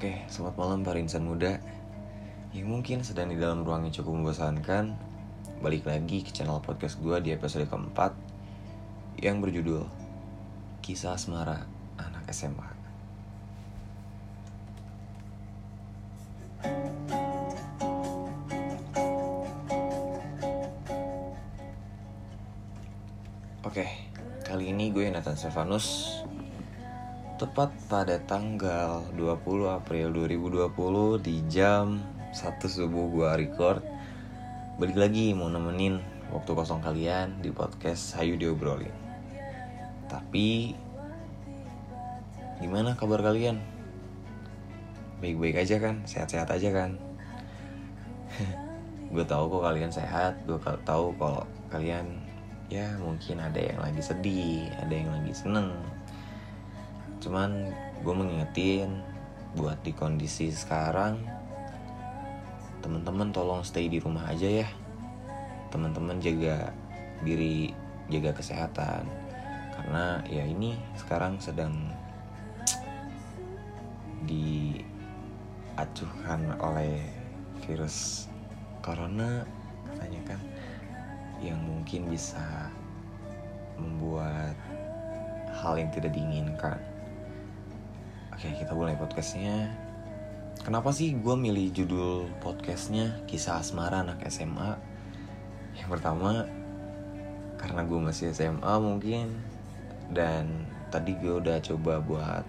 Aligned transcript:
Oke, 0.00 0.16
selamat 0.32 0.56
malam 0.56 0.80
para 0.80 0.96
insan 0.96 1.28
muda. 1.28 1.60
Yang 2.56 2.72
mungkin 2.72 3.04
sedang 3.04 3.28
di 3.28 3.36
dalam 3.36 3.68
ruang 3.68 3.84
yang 3.84 3.92
cukup 3.92 4.16
membosankan. 4.16 4.96
Balik 5.60 5.84
lagi 5.84 6.24
ke 6.24 6.32
channel 6.32 6.56
podcast 6.64 6.96
gue 7.04 7.20
di 7.20 7.36
episode 7.36 7.68
keempat 7.68 8.16
Yang 9.20 9.36
berjudul 9.44 9.84
Kisah 10.80 11.20
Asmara 11.20 11.68
Anak 12.00 12.32
SMA 12.32 12.64
Oke, 23.68 23.84
kali 24.48 24.72
ini 24.72 24.88
gue 24.96 25.12
Nathan 25.12 25.36
Stefanus 25.36 26.09
Tepat 27.40 27.72
pada 27.88 28.20
tanggal 28.28 29.00
20 29.16 29.72
April 29.72 30.12
2020 30.12 31.24
di 31.24 31.40
jam 31.48 31.96
1 32.36 32.36
subuh 32.68 33.08
gue 33.08 33.30
record 33.32 33.80
Balik 34.76 35.00
lagi 35.00 35.32
mau 35.32 35.48
nemenin 35.48 36.04
waktu 36.36 36.52
kosong 36.52 36.84
kalian 36.84 37.40
di 37.40 37.48
podcast 37.48 38.12
Hayu 38.20 38.36
Diobrolin 38.36 38.92
Tapi 40.04 40.76
Gimana 42.60 42.92
kabar 42.92 43.24
kalian? 43.24 43.56
Baik-baik 45.24 45.64
aja 45.64 45.80
kan? 45.80 46.04
Sehat-sehat 46.04 46.52
aja 46.52 46.68
kan? 46.76 47.00
gue 49.16 49.24
tahu 49.24 49.48
kok 49.48 49.64
kalian 49.64 49.88
sehat 49.88 50.36
gue 50.44 50.60
tahu 50.84 51.16
kalau 51.16 51.48
kalian 51.72 52.20
ya 52.68 53.00
mungkin 53.00 53.40
ada 53.40 53.58
yang 53.64 53.80
lagi 53.80 54.04
sedih 54.04 54.68
ada 54.76 54.92
yang 54.92 55.08
lagi 55.08 55.32
seneng 55.32 55.72
cuman 57.20 57.68
gue 58.00 58.14
mengingetin 58.16 59.04
buat 59.56 59.76
di 59.84 59.92
kondisi 59.92 60.48
sekarang 60.48 61.20
teman-teman 62.80 63.28
tolong 63.28 63.60
stay 63.60 63.92
di 63.92 64.00
rumah 64.00 64.24
aja 64.32 64.64
ya 64.64 64.68
teman-teman 65.68 66.16
jaga 66.18 66.72
diri 67.20 67.76
jaga 68.08 68.32
kesehatan 68.32 69.04
karena 69.76 70.24
ya 70.26 70.44
ini 70.48 70.74
sekarang 70.96 71.36
sedang 71.40 71.92
diacuhkan 74.24 76.56
oleh 76.60 77.00
virus 77.64 78.28
corona 78.80 79.44
katanya 79.92 80.20
kan 80.34 80.40
yang 81.40 81.60
mungkin 81.60 82.08
bisa 82.12 82.68
membuat 83.80 84.52
hal 85.50 85.80
yang 85.80 85.90
tidak 85.92 86.12
diinginkan. 86.12 86.89
Oke, 88.40 88.56
kita 88.56 88.72
mulai 88.72 88.96
podcastnya. 88.96 89.68
Kenapa 90.64 90.96
sih 90.96 91.12
gue 91.12 91.36
milih 91.36 91.76
judul 91.76 92.24
podcastnya 92.40 93.20
Kisah 93.28 93.60
Asmara 93.60 94.00
Anak 94.00 94.24
SMA? 94.32 94.80
Yang 95.76 95.88
pertama, 95.92 96.48
karena 97.60 97.84
gue 97.84 98.00
masih 98.00 98.32
SMA 98.32 98.74
mungkin. 98.80 99.36
Dan 100.08 100.64
tadi 100.88 101.20
gue 101.20 101.36
udah 101.36 101.60
coba 101.60 102.00
buat 102.00 102.44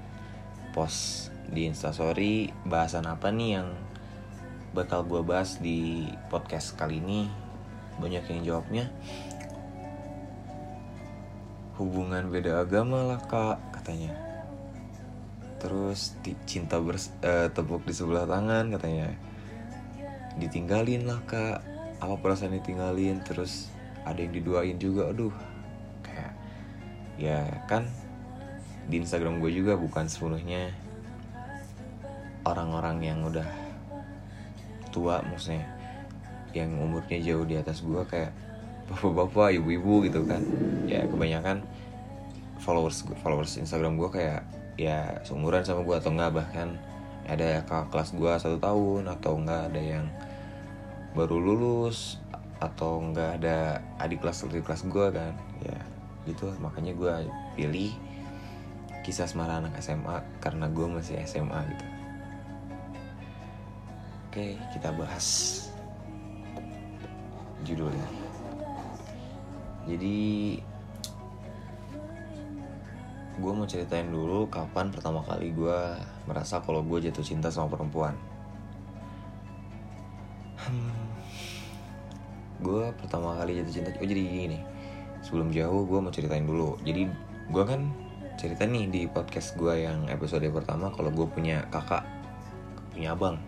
post 0.71 1.27
di 1.51 1.67
instastory 1.67 2.55
bahasan 2.63 3.03
apa 3.11 3.27
nih 3.27 3.59
yang 3.59 3.75
bakal 4.71 5.03
gue 5.03 5.19
bahas 5.19 5.59
di 5.59 6.07
podcast 6.31 6.79
kali 6.79 7.03
ini 7.03 7.27
banyak 7.99 8.23
yang 8.31 8.41
jawabnya 8.47 8.87
hubungan 11.75 12.31
beda 12.31 12.63
agama 12.63 13.11
lah 13.11 13.19
kak 13.27 13.59
katanya 13.75 14.30
terus 15.61 16.17
cinta 16.49 16.81
bers 16.81 17.13
uh, 17.21 17.45
tepuk 17.53 17.85
di 17.85 17.93
sebelah 17.93 18.25
tangan 18.25 18.73
katanya. 18.73 19.13
Ditinggalin 20.41 21.05
lah 21.05 21.21
kak. 21.29 21.61
Apa 22.01 22.17
perasaan 22.17 22.57
ditinggalin? 22.57 23.21
Terus 23.21 23.69
ada 24.01 24.17
yang 24.17 24.33
diduain 24.33 24.81
juga 24.81 25.13
aduh. 25.13 25.33
Kayak 26.01 26.33
ya 27.21 27.45
kan 27.69 27.85
di 28.89 28.97
Instagram 28.97 29.37
gue 29.37 29.53
juga 29.53 29.77
bukan 29.77 30.09
sepenuhnya 30.09 30.73
orang-orang 32.41 32.97
yang 33.05 33.21
udah 33.21 33.45
tua 34.89 35.21
maksudnya 35.21 35.61
yang 36.57 36.73
umurnya 36.81 37.21
jauh 37.21 37.45
di 37.45 37.55
atas 37.55 37.85
gue 37.85 38.01
kayak 38.09 38.33
bapak-bapak 38.89 39.61
ibu-ibu 39.61 40.09
gitu 40.09 40.25
kan. 40.25 40.41
Ya 40.89 41.05
kebanyakan 41.05 41.61
followers 42.57 43.05
followers 43.21 43.61
Instagram 43.61 44.01
gue 44.01 44.09
kayak 44.09 44.41
ya 44.79 45.19
seumuran 45.27 45.63
sama 45.63 45.83
gue 45.83 45.95
atau 45.97 46.11
enggak 46.11 46.31
bahkan 46.35 46.79
ada 47.27 47.63
kakak 47.63 47.91
kelas 47.91 48.09
gue 48.15 48.33
satu 48.39 48.57
tahun 48.57 49.03
atau 49.07 49.33
enggak 49.37 49.71
ada 49.71 49.81
yang 49.81 50.05
baru 51.11 51.37
lulus 51.37 52.17
atau 52.61 53.01
enggak 53.01 53.41
ada 53.41 53.81
adik 53.99 54.21
kelas 54.23 54.47
adik 54.47 54.63
kelas 54.63 54.85
gue 54.87 55.07
kan 55.11 55.33
ya 55.65 55.79
gitu. 56.29 56.53
Makanya 56.61 56.93
gue 56.93 57.13
pilih 57.57 57.91
kisah 59.01 59.25
semara 59.25 59.57
anak 59.57 59.81
SMA 59.81 60.21
karena 60.39 60.69
gue 60.69 60.85
masih 60.85 61.17
SMA 61.25 61.59
gitu. 61.73 61.85
Oke 64.31 64.45
kita 64.77 64.93
bahas 64.95 65.27
judulnya. 67.65 68.07
Jadi 69.89 70.17
gue 73.39 73.51
mau 73.55 73.63
ceritain 73.63 74.07
dulu 74.07 74.51
kapan 74.51 74.91
pertama 74.91 75.23
kali 75.23 75.55
gue 75.55 75.79
merasa 76.27 76.59
kalau 76.59 76.83
gue 76.83 77.07
jatuh 77.07 77.23
cinta 77.23 77.47
sama 77.47 77.71
perempuan. 77.71 78.17
Hmm, 80.59 80.93
gue 82.59 82.91
pertama 82.99 83.39
kali 83.39 83.63
jatuh 83.63 83.73
cinta 83.73 83.89
oh 83.95 84.03
jadi 84.03 84.21
gini. 84.21 84.59
Sebelum 85.23 85.53
jauh 85.55 85.87
gue 85.87 85.99
mau 86.03 86.11
ceritain 86.11 86.43
dulu. 86.43 86.75
Jadi 86.83 87.07
gue 87.47 87.63
kan 87.63 87.87
cerita 88.35 88.67
nih 88.67 88.89
di 88.89 89.01
podcast 89.07 89.55
gue 89.55 89.85
yang 89.85 90.09
episode 90.11 90.43
pertama 90.51 90.91
kalau 90.91 91.13
gue 91.13 91.27
punya 91.31 91.63
kakak 91.71 92.03
punya 92.91 93.15
abang. 93.15 93.39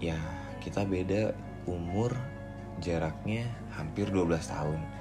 Ya 0.00 0.16
kita 0.64 0.88
beda 0.88 1.36
umur 1.68 2.16
jaraknya 2.80 3.44
hampir 3.74 4.08
12 4.08 4.38
tahun 4.40 4.97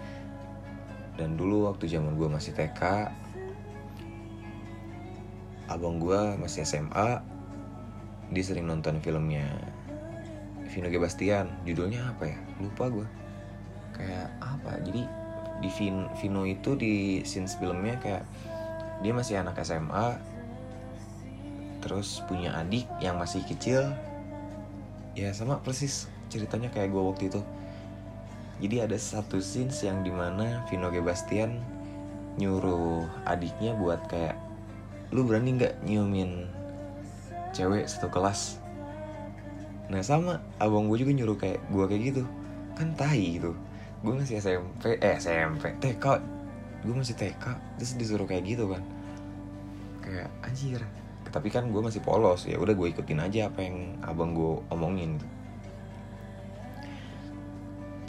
dan 1.17 1.33
dulu 1.33 1.67
waktu 1.67 1.89
zaman 1.89 2.13
gue 2.13 2.29
masih 2.29 2.53
TK 2.53 3.11
abang 5.67 5.99
gue 5.99 6.21
masih 6.39 6.63
SMA 6.63 7.19
dia 8.31 8.43
sering 8.43 8.67
nonton 8.67 8.99
filmnya 9.03 9.47
Vino 10.67 10.91
G. 10.91 10.99
Bastian. 10.99 11.47
Judulnya 11.63 12.11
apa 12.11 12.27
ya? 12.27 12.37
Lupa 12.59 12.91
gue 12.91 13.07
kayak 13.95 14.29
apa? 14.43 14.77
Jadi 14.83 15.03
di 15.63 15.69
Vino 16.21 16.43
itu 16.45 16.77
di 16.77 17.23
scenes 17.23 17.57
filmnya 17.57 17.97
kayak 17.97 18.23
dia 19.01 19.13
masih 19.15 19.41
anak 19.41 19.57
SMA 19.63 20.19
terus 21.81 22.21
punya 22.27 22.51
adik 22.59 22.85
yang 22.99 23.15
masih 23.15 23.41
kecil. 23.47 23.95
Ya 25.17 25.33
sama 25.33 25.63
persis 25.63 26.11
ceritanya 26.27 26.69
kayak 26.69 26.93
gue 26.93 27.01
waktu 27.01 27.31
itu 27.31 27.41
jadi 28.57 28.89
ada 28.89 28.97
satu 28.97 29.37
scenes 29.37 29.85
yang 29.85 30.01
di 30.01 30.09
mana 30.09 30.65
Vino 30.65 30.89
G. 30.89 30.97
Bastian 30.97 31.61
nyuruh 32.41 33.05
adiknya 33.29 33.77
buat 33.77 34.01
kayak 34.09 34.37
lu 35.13 35.25
berani 35.25 35.57
nggak 35.61 35.85
nyiumin 35.85 36.49
cewek 37.53 37.85
satu 37.85 38.09
kelas? 38.09 38.57
Nah 39.93 40.01
sama 40.01 40.41
abang 40.57 40.89
gue 40.89 40.97
juga 40.97 41.13
nyuruh 41.13 41.37
kayak 41.37 41.61
gue 41.69 41.85
kayak 41.85 42.03
gitu. 42.13 42.23
Kan 42.73 42.97
tahi 42.97 43.37
gitu. 43.37 43.53
Gue 44.01 44.13
masih 44.17 44.41
SMP 44.41 44.97
eh 45.01 45.17
SMP 45.21 45.77
TK 45.77 46.05
gue 46.85 46.93
masih 46.93 47.17
TK 47.17 47.45
terus 47.77 47.93
disuruh 47.93 48.25
kayak 48.25 48.41
gitu 48.57 48.73
kan. 48.73 48.81
Kayak 50.01 50.29
anjir. 50.41 50.81
Tapi 51.29 51.53
kan 51.53 51.69
gue 51.69 51.81
masih 51.81 52.01
polos. 52.01 52.49
Ya 52.49 52.57
udah 52.57 52.73
gue 52.73 52.87
ikutin 52.89 53.21
aja 53.21 53.53
apa 53.53 53.61
yang 53.61 54.01
abang 54.01 54.33
gue 54.33 54.65
omongin 54.73 55.21
gitu 55.21 55.36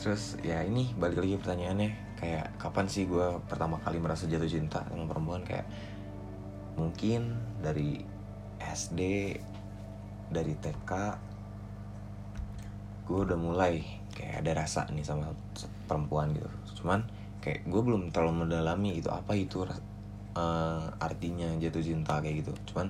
terus 0.08 0.40
ya 0.40 0.64
ini 0.64 0.96
balik 0.96 1.20
lagi 1.20 1.37
pertanyaannya 1.37 2.16
kayak 2.16 2.56
kapan 2.56 2.88
sih 2.88 3.05
gue 3.05 3.44
pertama 3.44 3.76
kali 3.84 4.00
merasa 4.00 4.25
jatuh 4.25 4.49
cinta 4.49 4.81
sama 4.88 5.05
perempuan? 5.05 5.44
Kayak 5.44 5.69
mungkin 6.81 7.37
dari 7.60 8.00
SD 8.56 9.00
dari 10.32 10.56
TK 10.56 10.90
gue 13.05 13.19
udah 13.20 13.37
mulai 13.37 13.84
kayak 14.16 14.49
ada 14.49 14.64
rasa 14.64 14.88
nih 14.88 15.05
sama 15.05 15.28
perempuan 15.84 16.32
gitu. 16.32 16.49
Cuman 16.81 17.05
kayak 17.44 17.69
gue 17.69 17.81
belum 17.84 18.08
terlalu 18.08 18.49
mendalami 18.49 18.96
gitu 19.05 19.12
apa 19.12 19.37
itu 19.37 19.69
uh, 19.69 20.88
artinya 21.05 21.52
jatuh 21.60 21.84
cinta 21.84 22.16
kayak 22.25 22.49
gitu. 22.49 22.56
Cuman 22.72 22.88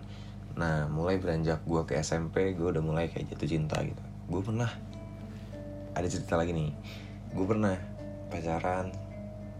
nah 0.55 0.87
mulai 0.87 1.19
beranjak 1.19 1.67
gue 1.67 1.83
ke 1.83 1.99
SMP 1.99 2.55
gue 2.55 2.79
udah 2.79 2.83
mulai 2.87 3.11
kayak 3.11 3.35
jatuh 3.35 3.59
cinta 3.59 3.83
gitu. 3.83 4.03
Gue 4.31 4.39
pernah 4.39 4.71
ada 5.99 6.07
cerita 6.07 6.39
lagi 6.39 6.55
nih 6.55 6.71
gue 7.33 7.47
pernah 7.47 7.77
pacaran 8.33 8.93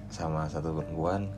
sama 0.09 0.49
satu 0.49 0.73
perempuan. 0.77 1.29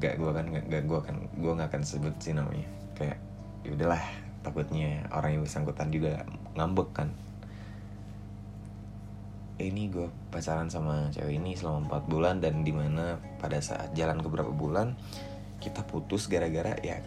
Gak 0.00 0.18
gue 0.18 0.30
kan 0.32 0.46
gak, 0.48 0.64
gak 0.72 0.84
gue 0.88 1.00
kan 1.04 1.16
gue 1.36 1.52
nggak 1.52 1.68
akan 1.70 1.82
sebut 1.84 2.14
sih 2.18 2.34
namanya. 2.34 2.66
Kayak 2.98 3.18
ya 3.62 3.70
udahlah 3.74 4.02
takutnya 4.42 5.06
orang 5.14 5.38
yang 5.38 5.42
bersangkutan 5.46 5.88
juga 5.94 6.26
ngambek 6.58 6.88
kan. 6.90 7.08
Ini 9.62 9.82
gue 9.94 10.10
pacaran 10.34 10.66
sama 10.66 11.12
cewek 11.14 11.38
ini 11.38 11.54
selama 11.54 12.02
4 12.02 12.10
bulan 12.10 12.34
dan 12.42 12.66
di 12.66 12.74
mana 12.74 13.22
pada 13.38 13.62
saat 13.62 13.94
jalan 13.94 14.18
ke 14.18 14.26
beberapa 14.26 14.50
bulan 14.50 14.98
kita 15.62 15.86
putus 15.86 16.26
gara-gara 16.26 16.74
ya 16.82 16.98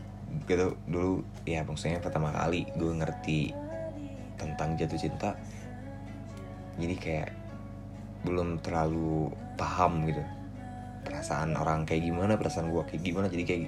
gitu 0.47 0.79
dulu 0.87 1.23
ya 1.43 1.67
maksudnya 1.67 1.99
pertama 1.99 2.31
kali 2.31 2.63
gue 2.79 2.91
ngerti 2.95 3.51
tentang 4.39 4.79
jatuh 4.79 4.99
cinta. 4.99 5.35
Jadi 6.79 6.95
kayak 6.95 7.44
belum 8.25 8.59
terlalu 8.65 9.29
paham 9.55 10.09
gitu. 10.09 10.25
Perasaan 11.05 11.53
orang 11.53 11.85
kayak 11.85 12.09
gimana 12.09 12.33
perasaan 12.35 12.73
gue 12.73 12.81
kayak 12.89 13.01
gimana 13.05 13.29
jadi 13.29 13.45
kayak 13.45 13.61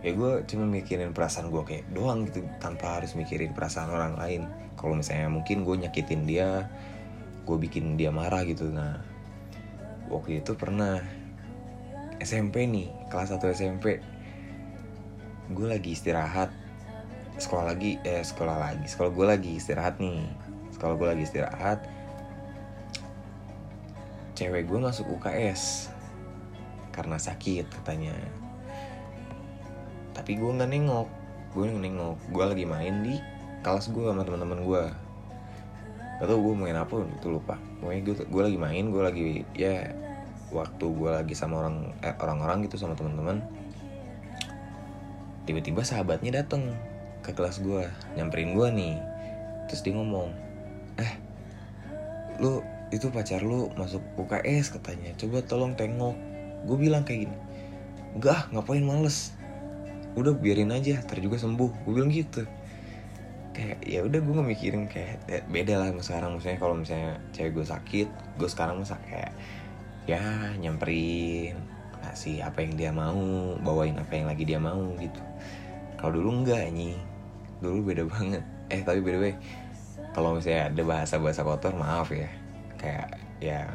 ya 0.00 0.16
gue 0.16 0.32
cuma 0.48 0.64
mikirin 0.64 1.12
perasaan 1.12 1.52
gue 1.52 1.60
kayak 1.60 1.84
doang 1.92 2.24
gitu 2.24 2.40
tanpa 2.56 2.98
harus 2.98 3.12
mikirin 3.12 3.52
perasaan 3.52 3.92
orang 3.92 4.16
lain. 4.16 4.48
Kalau 4.80 4.96
misalnya 4.96 5.28
mungkin 5.28 5.62
gue 5.68 5.76
nyakitin 5.86 6.24
dia 6.24 6.72
gue 7.44 7.56
bikin 7.60 8.00
dia 8.00 8.08
marah 8.08 8.42
gitu. 8.48 8.72
Nah 8.72 8.96
waktu 10.08 10.40
itu 10.40 10.56
pernah 10.56 11.04
SMP 12.20 12.64
nih 12.64 12.88
kelas 13.12 13.36
1 13.36 13.44
SMP 13.52 14.00
gue 15.50 15.66
lagi 15.66 15.92
istirahat 15.92 16.48
sekolah 17.40 17.74
lagi 17.74 17.96
eh 18.04 18.22
sekolah 18.22 18.56
lagi 18.60 18.86
sekolah 18.88 19.10
gue 19.12 19.26
lagi 19.28 19.50
istirahat 19.60 20.00
nih. 20.00 20.24
Sekolah 20.72 20.96
gue 20.96 21.08
lagi 21.12 21.24
istirahat 21.28 21.99
cewek 24.40 24.64
gue 24.72 24.80
masuk 24.80 25.20
UKS 25.20 25.92
karena 26.96 27.20
sakit 27.20 27.68
katanya. 27.68 28.16
Tapi 30.16 30.40
gue 30.40 30.48
nggak 30.48 30.72
nengok. 30.72 31.08
Gue 31.52 31.68
nggak 31.68 31.84
nengok. 31.84 32.16
Gue 32.32 32.44
lagi 32.48 32.64
main 32.64 33.04
di 33.04 33.20
kelas 33.60 33.92
gue 33.92 34.00
sama 34.00 34.24
teman-teman 34.24 34.64
gue 34.64 34.84
gak 36.20 36.28
tau 36.28 36.36
gue 36.36 36.54
main 36.56 36.76
apa 36.76 37.04
itu 37.04 37.28
lupa. 37.28 37.60
Gue, 37.84 38.00
gue 38.00 38.42
lagi 38.44 38.56
main 38.56 38.88
gue 38.88 39.02
lagi 39.04 39.44
ya 39.52 39.92
waktu 40.52 40.84
gue 40.88 41.10
lagi 41.12 41.32
sama 41.36 41.60
orang 41.64 41.92
eh, 42.00 42.16
orang-orang 42.16 42.64
gitu 42.64 42.80
sama 42.80 42.96
teman-teman. 42.96 43.44
Tiba-tiba 45.44 45.84
sahabatnya 45.84 46.40
dateng 46.40 46.72
ke 47.20 47.36
kelas 47.36 47.60
gue 47.60 47.84
nyamperin 48.16 48.56
gue 48.56 48.68
nih. 48.72 48.96
Terus 49.68 49.80
dia 49.84 49.92
ngomong 49.96 50.32
eh 50.96 51.12
lu 52.40 52.64
itu 52.90 53.06
pacar 53.10 53.42
lu 53.42 53.70
masuk 53.78 54.02
UKS 54.18 54.74
katanya. 54.78 55.14
Coba 55.14 55.42
tolong 55.46 55.78
tengok. 55.78 56.14
Gue 56.66 56.76
bilang 56.76 57.06
kayak 57.06 57.26
gini 57.26 57.36
enggak 58.10 58.50
ngapain 58.50 58.82
males. 58.82 59.34
Udah 60.18 60.34
biarin 60.34 60.74
aja 60.74 60.98
ntar 61.06 61.22
juga 61.22 61.38
sembuh. 61.38 61.86
Gue 61.86 61.92
bilang 61.94 62.10
gitu. 62.10 62.42
Kayak 63.54 63.78
ya 63.86 64.00
udah 64.02 64.20
gue 64.22 64.42
mikirin 64.42 64.90
kayak 64.90 65.22
ya, 65.30 65.40
beda 65.46 65.74
lah 65.78 65.88
sama 65.94 66.02
sekarang. 66.02 66.30
Misalnya 66.38 66.58
kalau 66.58 66.74
misalnya 66.74 67.12
cewek 67.30 67.52
gue 67.54 67.66
sakit 67.66 68.08
gue 68.38 68.48
sekarang 68.50 68.82
masa 68.82 68.98
kayak 69.06 69.32
ya 70.08 70.22
nyamperin 70.58 71.54
kasih 72.00 72.40
apa 72.42 72.64
yang 72.64 72.74
dia 72.74 72.90
mau 72.90 73.54
bawain 73.60 73.94
apa 74.00 74.12
yang 74.18 74.26
lagi 74.26 74.42
dia 74.42 74.58
mau 74.58 74.82
gitu. 74.98 75.22
Kalau 75.94 76.18
dulu 76.18 76.42
enggak 76.42 76.74
nih 76.74 76.98
dulu 77.62 77.94
beda 77.94 78.02
banget. 78.10 78.42
Eh 78.70 78.82
tapi 78.82 78.98
beda 79.02 79.18
way 79.22 79.34
kalau 80.10 80.34
misalnya 80.34 80.74
ada 80.74 80.82
bahasa 80.82 81.14
bahasa 81.22 81.46
kotor 81.46 81.74
maaf 81.78 82.10
ya 82.10 82.26
kayak 82.80 83.20
ya 83.44 83.68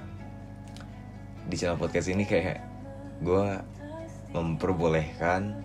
di 1.46 1.56
channel 1.56 1.78
podcast 1.78 2.10
ini 2.10 2.26
kayak 2.26 2.58
gue 3.22 3.46
memperbolehkan 4.34 5.62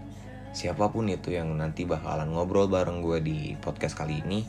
siapa 0.53 0.93
pun 0.93 1.09
itu 1.09 1.33
yang 1.33 1.57
nanti 1.57 1.89
bakalan 1.89 2.29
ngobrol 2.31 2.69
bareng 2.69 3.01
gue 3.01 3.19
di 3.25 3.39
podcast 3.59 3.97
kali 3.97 4.21
ini 4.21 4.45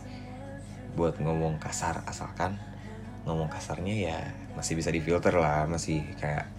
buat 0.99 1.15
ngomong 1.23 1.55
kasar 1.63 2.03
asalkan 2.03 2.59
ngomong 3.23 3.47
kasarnya 3.47 3.95
ya 3.95 4.17
masih 4.59 4.75
bisa 4.75 4.91
difilter 4.91 5.31
lah 5.39 5.63
masih 5.69 6.03
kayak 6.19 6.51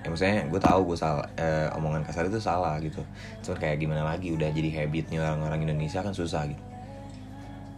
ya 0.00 0.08
maksudnya 0.08 0.48
gue 0.48 0.60
tahu 0.60 0.80
gue 0.90 0.98
salah 0.98 1.28
eh, 1.36 1.68
omongan 1.76 2.02
kasar 2.08 2.24
itu 2.26 2.40
salah 2.40 2.80
gitu. 2.80 3.04
Cuman 3.44 3.56
kayak 3.60 3.76
gimana 3.84 4.02
lagi 4.08 4.32
udah 4.32 4.48
jadi 4.48 4.84
habitnya 4.84 5.20
orang-orang 5.20 5.68
Indonesia 5.68 6.00
kan 6.00 6.16
susah 6.16 6.48
gitu. 6.48 6.64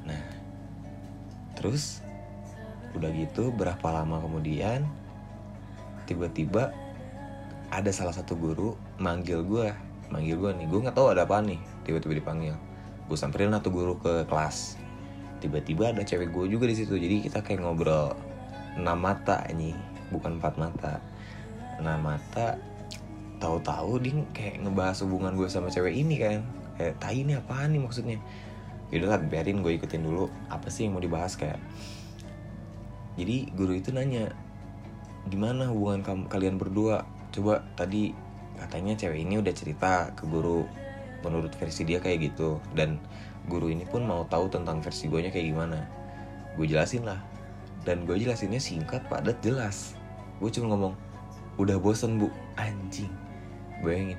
Nah 0.06 0.23
terus 1.59 2.00
udah 2.93 3.11
gitu 3.12 3.53
berapa 3.55 3.89
lama 3.89 4.21
kemudian 4.21 4.85
tiba-tiba 6.05 6.73
ada 7.73 7.89
salah 7.89 8.12
satu 8.12 8.37
guru 8.37 8.77
manggil 9.00 9.41
gue 9.41 9.73
manggil 10.12 10.37
gue 10.37 10.50
nih 10.53 10.67
gue 10.69 10.81
nggak 10.85 10.97
tahu 10.97 11.09
ada 11.17 11.25
apa 11.25 11.41
nih 11.41 11.56
tiba-tiba 11.89 12.21
dipanggil. 12.21 12.55
Gue 13.09 13.19
samperin 13.19 13.50
lah 13.50 13.65
tuh 13.65 13.75
guru 13.75 13.97
ke 13.99 14.29
kelas. 14.29 14.77
Tiba-tiba 15.43 15.91
ada 15.91 16.05
cewek 16.06 16.31
gue 16.31 16.47
juga 16.53 16.69
di 16.69 16.77
situ 16.79 16.94
jadi 16.94 17.25
kita 17.25 17.43
kayak 17.43 17.65
ngobrol 17.65 18.15
enam 18.79 19.00
mata 19.00 19.43
ini 19.50 19.75
bukan 20.12 20.38
empat 20.38 20.55
mata. 20.61 21.00
Enam 21.81 21.99
mata 22.05 22.61
tahu-tahu 23.43 23.99
dia 23.99 24.15
kayak 24.31 24.62
ngebahas 24.62 25.03
hubungan 25.03 25.35
gue 25.35 25.49
sama 25.50 25.73
cewek 25.73 25.97
ini 25.97 26.21
kan. 26.21 26.41
Kayak 26.79 26.95
tai 27.03 27.25
ini 27.25 27.35
apaan 27.35 27.75
nih 27.75 27.83
maksudnya? 27.83 28.19
Yaudah 28.93 29.17
lah 29.17 29.21
biarin 29.25 29.65
gue 29.65 29.73
ikutin 29.81 30.05
dulu 30.05 30.29
apa 30.53 30.69
sih 30.69 30.87
yang 30.87 30.95
mau 30.95 31.03
dibahas 31.03 31.35
kayak 31.35 31.56
jadi 33.12 33.44
guru 33.53 33.76
itu 33.76 33.93
nanya 33.93 34.32
gimana 35.29 35.69
hubungan 35.69 36.00
kamu 36.00 36.23
kalian 36.32 36.56
berdua? 36.56 37.05
Coba 37.29 37.61
tadi 37.76 38.17
katanya 38.56 38.97
cewek 38.97 39.20
ini 39.29 39.37
udah 39.37 39.53
cerita 39.53 40.11
ke 40.17 40.25
guru. 40.25 40.64
Menurut 41.23 41.53
versi 41.55 41.85
dia 41.85 42.00
kayak 42.00 42.32
gitu. 42.32 42.59
Dan 42.73 42.97
guru 43.47 43.69
ini 43.69 43.85
pun 43.85 44.09
mau 44.09 44.25
tahu 44.26 44.49
tentang 44.49 44.81
versi 44.81 45.12
gue 45.12 45.29
kayak 45.29 45.44
gimana. 45.44 45.85
Gue 46.56 46.67
jelasin 46.67 47.05
lah. 47.05 47.20
Dan 47.85 48.09
gue 48.09 48.17
jelasinnya 48.17 48.59
singkat 48.59 49.05
padat 49.12 49.38
jelas. 49.44 49.94
Gue 50.41 50.49
cuma 50.49 50.73
ngomong 50.75 50.97
udah 51.61 51.76
bosen 51.79 52.17
bu. 52.17 52.32
Anjing. 52.56 53.12
Bayangin. 53.85 54.19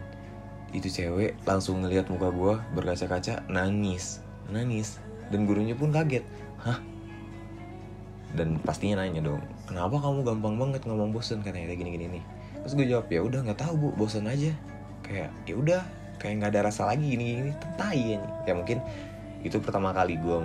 Itu 0.70 0.88
cewek 0.88 1.34
langsung 1.50 1.82
ngelihat 1.82 2.08
muka 2.14 2.30
gue 2.30 2.54
berkaca-kaca 2.78 3.42
nangis. 3.50 4.22
Nangis. 4.54 5.02
Dan 5.34 5.50
gurunya 5.50 5.74
pun 5.74 5.92
kaget. 5.92 6.24
Hah 6.64 6.93
dan 8.34 8.58
pastinya 8.66 9.06
nanya 9.06 9.22
dong 9.22 9.42
kenapa 9.74 9.98
kamu 9.98 10.20
gampang 10.22 10.56
banget 10.62 10.82
ngomong 10.86 11.10
bosen? 11.10 11.42
Karena 11.42 11.66
kayak 11.66 11.80
gini-gini 11.82 12.20
nih. 12.20 12.24
Terus 12.62 12.74
gue 12.78 12.88
jawab 12.90 13.08
ya 13.10 13.22
udah 13.26 13.40
nggak 13.42 13.60
tahu 13.60 13.74
bu. 13.74 13.90
Bosan 13.98 14.30
aja. 14.30 14.54
Kayak 15.02 15.30
ya 15.50 15.56
udah 15.58 15.82
kayak 16.22 16.34
nggak 16.40 16.52
ada 16.54 16.62
rasa 16.70 16.88
lagi 16.88 17.18
ini 17.18 17.42
ini 17.42 17.52
tentai 17.60 18.16
ya 18.16 18.20
ya 18.48 18.54
mungkin 18.56 18.80
itu 19.44 19.60
pertama 19.60 19.92
kali 19.92 20.16
gue 20.16 20.40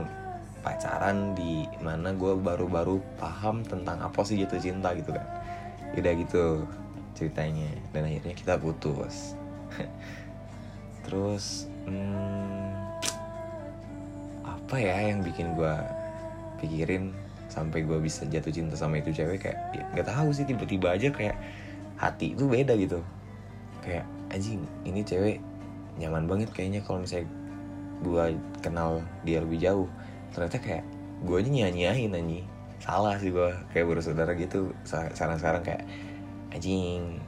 pacaran 0.64 1.38
di 1.38 1.70
mana 1.78 2.10
gue 2.16 2.34
baru-baru 2.34 2.98
paham 3.14 3.62
tentang 3.62 4.02
apa 4.02 4.26
sih 4.26 4.40
jatuh 4.40 4.58
cinta 4.58 4.96
gitu 4.96 5.12
kan. 5.12 5.26
Udah 5.94 6.12
gitu 6.16 6.64
ceritanya. 7.14 7.68
Dan 7.92 8.08
akhirnya 8.08 8.34
kita 8.34 8.54
putus. 8.56 9.38
Terus 11.04 11.68
hmm, 11.84 12.72
apa 14.42 14.74
ya 14.76 15.12
yang 15.12 15.20
bikin 15.20 15.54
gue 15.54 15.74
pikirin 16.58 17.27
sampai 17.48 17.82
gue 17.84 17.98
bisa 17.98 18.28
jatuh 18.28 18.52
cinta 18.52 18.76
sama 18.76 19.00
itu 19.00 19.10
cewek 19.10 19.40
kayak 19.40 19.58
ya, 19.72 19.84
nggak 19.96 20.06
tahu 20.08 20.28
sih 20.36 20.44
tiba-tiba 20.44 20.94
aja 20.94 21.08
kayak 21.08 21.36
hati 21.96 22.36
itu 22.36 22.44
beda 22.44 22.76
gitu. 22.76 23.00
Kayak 23.80 24.04
anjing 24.28 24.62
ini 24.84 25.00
cewek 25.00 25.40
nyaman 25.98 26.28
banget 26.28 26.52
kayaknya 26.52 26.84
kalau 26.84 27.02
misalnya 27.02 27.26
gue 28.04 28.24
kenal 28.60 29.02
dia 29.24 29.42
lebih 29.42 29.58
jauh. 29.58 29.88
Ternyata 30.30 30.60
kayak 30.60 30.84
gue 31.24 31.36
aja 31.40 31.50
nyanyiin 31.50 32.14
anjing 32.14 32.46
salah 32.78 33.18
sih 33.18 33.34
gue 33.34 33.50
kayak 33.74 33.88
bersaudara 33.88 34.36
gitu. 34.38 34.70
Sekarang 34.86 35.40
sekarang 35.40 35.62
kayak 35.64 35.82
anjing 36.54 37.18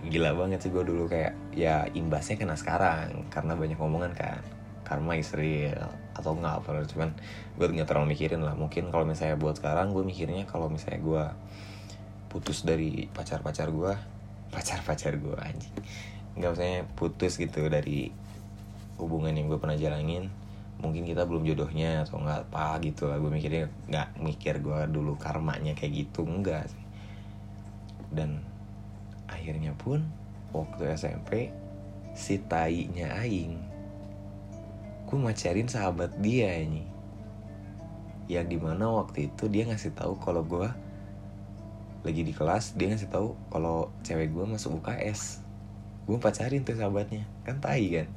gila 0.00 0.32
banget 0.32 0.64
sih 0.64 0.72
gue 0.72 0.84
dulu 0.84 1.08
kayak 1.08 1.36
ya 1.52 1.84
imbasnya 1.92 2.40
kena 2.40 2.56
sekarang 2.56 3.30
karena 3.30 3.54
banyak 3.54 3.78
omongan 3.78 4.12
kan. 4.12 4.42
Karma 4.84 5.14
Israel 5.14 5.86
atau 6.20 6.36
enggak 6.36 6.60
apa 6.62 6.84
cuman 6.86 7.10
gue 7.56 7.66
nggak 7.66 7.88
terlalu 7.88 8.14
mikirin 8.14 8.44
lah. 8.44 8.54
Mungkin 8.54 8.92
kalau 8.92 9.08
misalnya 9.08 9.36
buat 9.40 9.56
sekarang 9.56 9.96
gue 9.96 10.04
mikirnya 10.04 10.44
kalau 10.44 10.68
misalnya 10.68 11.00
gue 11.00 11.24
putus 12.30 12.62
dari 12.62 13.10
pacar-pacar 13.10 13.72
gue 13.72 13.92
pacar-pacar 14.54 15.16
gue 15.16 15.36
anjing. 15.40 15.76
Nggak 16.36 16.50
usah 16.54 16.84
putus 16.94 17.40
gitu 17.40 17.66
dari 17.66 18.12
hubungan 19.00 19.32
yang 19.32 19.48
gue 19.48 19.56
pernah 19.56 19.80
jalanin 19.80 20.28
mungkin 20.80 21.04
kita 21.04 21.28
belum 21.28 21.44
jodohnya 21.44 22.08
atau 22.08 22.20
nggak 22.20 22.52
apa 22.52 22.80
gitu 22.84 23.08
lah. 23.08 23.16
Gue 23.16 23.32
mikirnya 23.32 23.68
nggak 23.88 24.08
mikir 24.20 24.60
gue 24.60 24.78
dulu 24.88 25.16
karmanya 25.16 25.72
kayak 25.72 26.06
gitu 26.06 26.24
enggak 26.24 26.68
sih. 26.68 26.84
Dan 28.12 28.40
akhirnya 29.30 29.72
pun 29.76 30.02
waktu 30.50 30.98
SMP 30.98 31.54
si 32.14 32.42
tainya 32.42 33.14
aing 33.22 33.69
gue 35.10 35.18
macarin 35.18 35.66
sahabat 35.66 36.14
dia 36.22 36.54
ini 36.54 36.86
yang 38.30 38.46
di 38.46 38.62
mana 38.62 38.86
waktu 38.86 39.26
itu 39.26 39.50
dia 39.50 39.66
ngasih 39.66 39.90
tahu 39.98 40.14
kalau 40.22 40.46
gue 40.46 40.70
lagi 42.06 42.22
di 42.22 42.30
kelas 42.30 42.78
dia 42.78 42.94
ngasih 42.94 43.10
tahu 43.10 43.34
kalau 43.50 43.90
cewek 44.06 44.30
gue 44.30 44.46
masuk 44.46 44.78
UKS 44.78 45.50
gue 46.10 46.18
pacarin 46.18 46.66
tuh 46.66 46.74
sahabatnya. 46.74 47.22
Kan 47.46 47.62
tai 47.62 47.86
kan? 47.94 48.10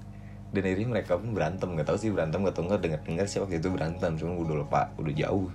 Dan 0.50 0.65
akhirnya 0.65 0.88
mereka 0.89 1.13
pun 1.21 1.38
berantem. 1.38 1.77
Nggak 1.77 1.93
tahu 1.93 1.97
sih 2.01 2.09
berantem 2.09 2.41
gak 2.41 2.57
tau 2.57 2.65
dengar 2.65 3.01
dengar 3.05 3.25
sih 3.29 3.38
waktu 3.38 3.62
itu 3.62 3.69
berantem. 3.69 4.17
Cuma 4.17 4.33
gue 4.33 4.45
udah 4.50 4.57
lupa 4.65 4.81
udah 4.97 5.13
jauh. 5.13 5.53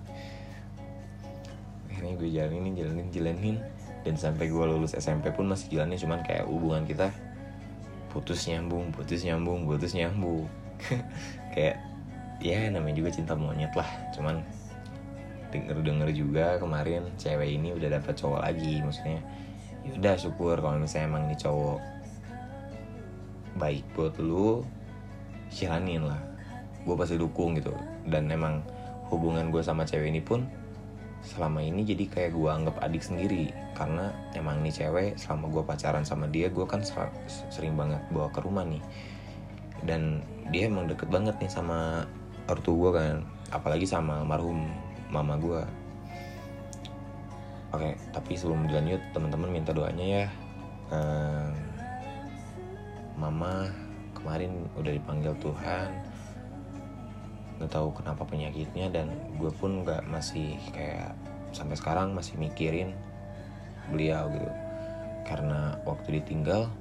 Akhirnya 1.91 2.15
gue 2.15 2.31
jalanin 2.31 2.75
jalanin 2.79 3.09
jalanin. 3.11 3.57
Dan 4.07 4.15
sampai 4.15 4.47
gue 4.47 4.65
lulus 4.65 4.95
SMP 4.95 5.35
pun 5.35 5.51
masih 5.51 5.75
jalannya 5.75 5.99
cuman 5.99 6.23
kayak 6.23 6.47
hubungan 6.47 6.87
kita 6.87 7.11
putus 8.09 8.49
nyambung 8.49 8.89
putus 8.89 9.21
nyambung 9.21 9.69
putus 9.69 9.93
nyambung 9.93 10.49
kayak 11.55 11.77
ya 12.39 12.71
namanya 12.71 13.03
juga 13.03 13.11
cinta 13.15 13.35
monyet 13.35 13.73
lah. 13.75 13.89
Cuman 14.15 14.43
denger 15.49 15.81
denger 15.81 16.09
juga 16.13 16.47
kemarin 16.61 17.09
cewek 17.17 17.57
ini 17.59 17.75
udah 17.75 17.99
dapet 17.99 18.15
cowok 18.19 18.41
lagi. 18.45 18.81
Maksudnya 18.83 19.21
ya 19.87 19.91
udah 19.99 20.15
syukur 20.19 20.57
kalau 20.61 20.79
misalnya 20.79 21.07
emang 21.11 21.23
ini 21.31 21.37
cowok 21.39 21.81
baik 23.59 23.85
buat 23.99 24.15
lu 24.23 24.63
jalanin 25.51 26.07
lah. 26.07 26.21
Gue 26.87 26.95
pasti 26.95 27.19
dukung 27.19 27.59
gitu. 27.59 27.75
Dan 28.07 28.31
emang 28.31 28.63
hubungan 29.11 29.51
gue 29.51 29.61
sama 29.65 29.83
cewek 29.83 30.13
ini 30.15 30.23
pun 30.23 30.47
selama 31.19 31.59
ini 31.59 31.83
jadi 31.83 32.07
kayak 32.07 32.31
gue 32.39 32.49
anggap 32.49 32.77
adik 32.79 33.03
sendiri. 33.03 33.51
Karena 33.75 34.15
emang 34.39 34.63
nih 34.63 34.75
cewek 34.85 35.19
selama 35.19 35.51
gue 35.51 35.63
pacaran 35.67 36.05
sama 36.07 36.31
dia 36.31 36.47
gue 36.47 36.67
kan 36.69 36.85
sering 37.51 37.75
banget 37.75 37.99
bawa 38.15 38.31
ke 38.31 38.39
rumah 38.45 38.63
nih 38.63 38.83
dan 39.85 40.25
dia 40.49 40.67
emang 40.67 40.89
deket 40.89 41.11
banget 41.13 41.37
nih 41.39 41.51
sama 41.53 42.09
ortu 42.49 42.75
gue 42.75 42.91
kan. 42.97 43.23
Apalagi 43.53 43.85
sama 43.89 44.25
almarhum 44.25 44.69
mama 45.09 45.41
gue 45.41 45.63
oke 47.73 47.91
tapi 48.17 48.33
sebelum 48.37 48.69
dilanjut 48.69 49.01
teman-teman 49.13 49.51
minta 49.53 49.73
doanya 49.77 50.05
ya. 50.05 50.27
Um, 50.89 51.53
mama 53.21 53.69
kemarin 54.17 54.69
udah 54.79 54.93
dipanggil 54.95 55.37
Tuhan. 55.43 55.91
Nggak 57.59 57.71
tahu 57.75 57.89
kenapa 57.93 58.23
penyakitnya 58.25 58.89
dan 58.89 59.13
gue 59.37 59.51
pun 59.53 59.85
nggak 59.85 60.07
masih 60.09 60.57
kayak 60.73 61.13
sampai 61.53 61.77
sekarang 61.77 62.15
masih 62.17 62.39
mikirin 62.41 62.95
beliau 63.93 64.31
gitu. 64.33 64.51
Karena 65.29 65.77
waktu 65.85 66.23
ditinggal 66.23 66.73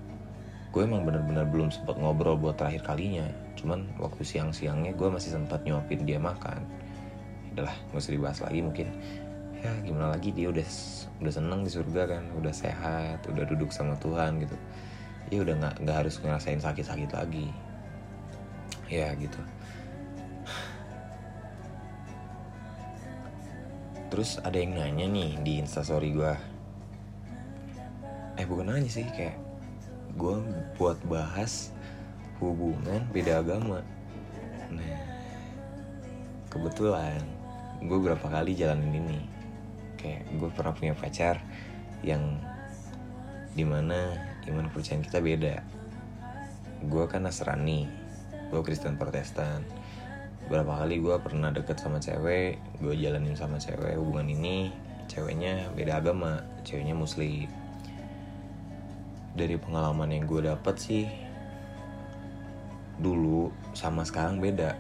gue 0.78 0.86
emang 0.86 1.10
bener-bener 1.10 1.42
belum 1.50 1.74
sempat 1.74 1.98
ngobrol 1.98 2.38
buat 2.38 2.54
terakhir 2.54 2.86
kalinya. 2.86 3.26
Cuman 3.58 3.90
waktu 3.98 4.22
siang-siangnya 4.22 4.94
gue 4.94 5.10
masih 5.10 5.34
sempat 5.34 5.66
nyuapin 5.66 6.06
dia 6.06 6.22
makan. 6.22 6.62
Udahlah 7.50 7.74
nggak 7.90 7.98
usah 7.98 8.14
dibahas 8.14 8.40
lagi 8.46 8.62
mungkin. 8.62 8.94
Ya 9.58 9.74
gimana 9.82 10.14
lagi? 10.14 10.30
Dia 10.30 10.54
udah 10.54 10.62
udah 11.18 11.34
seneng 11.34 11.66
di 11.66 11.74
surga 11.74 12.02
kan? 12.06 12.30
Udah 12.38 12.54
sehat 12.54 13.26
udah 13.26 13.42
duduk 13.50 13.74
sama 13.74 13.98
Tuhan 13.98 14.38
gitu. 14.38 14.54
Ya 15.34 15.42
udah 15.42 15.58
nggak 15.58 15.76
nggak 15.82 15.98
harus 15.98 16.22
ngerasain 16.22 16.62
sakit-sakit 16.62 17.10
lagi. 17.10 17.50
Ya 18.86 19.18
gitu. 19.18 19.42
Terus 24.14 24.38
ada 24.46 24.62
yang 24.62 24.78
nanya 24.78 25.10
nih 25.10 25.42
di 25.42 25.58
instastory 25.58 26.14
gue 26.14 26.34
eh 28.38 28.46
bukan 28.46 28.70
nanya 28.70 28.86
sih 28.86 29.02
kayak 29.18 29.47
gue 30.18 30.36
buat 30.82 30.98
bahas 31.06 31.70
hubungan 32.42 33.06
beda 33.14 33.46
agama. 33.46 33.86
Nah 34.74 34.98
kebetulan 36.50 37.22
gue 37.86 37.98
berapa 38.02 38.26
kali 38.26 38.58
jalanin 38.58 38.98
ini. 38.98 39.20
Kayak 39.98 40.26
gue 40.42 40.50
pernah 40.50 40.74
punya 40.74 40.94
pacar 40.98 41.38
yang 42.02 42.42
di 43.54 43.66
mana 43.66 44.14
iman 44.50 44.70
kepercayaan 44.74 45.06
kita 45.06 45.22
beda. 45.22 45.56
Gue 46.90 47.06
kan 47.06 47.26
Nasrani 47.30 47.86
gue 48.50 48.62
Kristen 48.66 48.98
Protestan. 48.98 49.62
Berapa 50.50 50.82
kali 50.82 50.98
gue 50.98 51.14
pernah 51.22 51.54
deket 51.54 51.78
sama 51.78 52.02
cewek 52.02 52.58
gue 52.82 52.94
jalanin 52.98 53.38
sama 53.38 53.62
cewek 53.62 54.00
hubungan 54.00 54.34
ini 54.34 54.74
ceweknya 55.08 55.72
beda 55.76 56.04
agama 56.04 56.44
ceweknya 56.64 56.96
muslim 56.96 57.67
dari 59.38 59.56
pengalaman 59.62 60.10
yang 60.10 60.26
gue 60.26 60.50
dapet 60.50 60.76
sih 60.82 61.06
dulu 62.98 63.54
sama 63.78 64.02
sekarang 64.02 64.42
beda. 64.42 64.74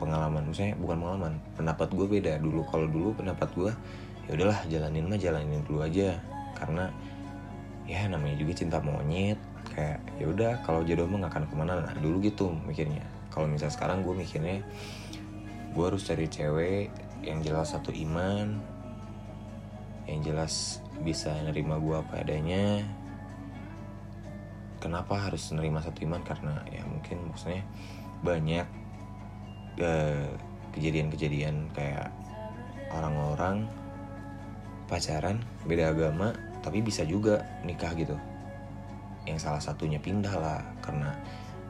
Pengalaman 0.00 0.48
maksudnya 0.48 0.74
bukan 0.80 0.96
pengalaman 0.98 1.34
pendapat 1.54 1.88
gue 1.92 2.06
beda. 2.08 2.32
Dulu 2.40 2.64
kalau 2.72 2.88
dulu 2.88 3.12
pendapat 3.12 3.48
gue 3.52 3.72
ya 4.26 4.30
udahlah 4.40 4.60
jalanin 4.72 5.04
mah 5.06 5.20
jalanin 5.20 5.60
dulu 5.68 5.84
aja. 5.84 6.16
Karena 6.56 6.88
ya 7.84 8.08
namanya 8.08 8.40
juga 8.40 8.52
cinta 8.56 8.80
monyet 8.80 9.36
kayak 9.76 10.00
ya 10.16 10.26
udah 10.32 10.52
kalau 10.64 10.80
jodoh 10.82 11.04
mah 11.06 11.28
gak 11.28 11.36
akan 11.36 11.44
ke 11.46 11.54
mana. 11.54 11.72
Nah 11.84 11.94
dulu 12.00 12.24
gitu 12.24 12.50
mikirnya. 12.64 13.04
Kalau 13.28 13.44
misalnya 13.44 13.76
sekarang 13.76 14.00
gue 14.00 14.14
mikirnya 14.16 14.64
gue 15.72 15.84
harus 15.84 16.02
cari 16.04 16.26
cewek 16.28 16.88
yang 17.22 17.38
jelas 17.44 17.72
satu 17.72 17.94
iman 17.94 18.58
yang 20.10 20.20
jelas 20.20 20.82
bisa 21.06 21.30
nerima 21.46 21.78
gue 21.78 21.94
apa 21.94 22.20
adanya 22.20 22.82
kenapa 24.82 25.14
harus 25.14 25.54
nerima 25.54 25.78
satu 25.78 26.02
iman? 26.02 26.26
Karena 26.26 26.58
ya 26.66 26.82
mungkin 26.82 27.30
maksudnya 27.30 27.62
banyak 28.26 28.66
eh, 29.78 30.28
kejadian-kejadian 30.74 31.70
kayak 31.70 32.10
orang-orang 32.90 33.70
pacaran 34.90 35.38
beda 35.64 35.94
agama 35.94 36.34
tapi 36.66 36.82
bisa 36.82 37.06
juga 37.06 37.46
nikah 37.62 37.94
gitu. 37.94 38.18
Yang 39.22 39.46
salah 39.46 39.62
satunya 39.62 40.02
pindah 40.02 40.34
lah 40.34 40.60
karena 40.82 41.14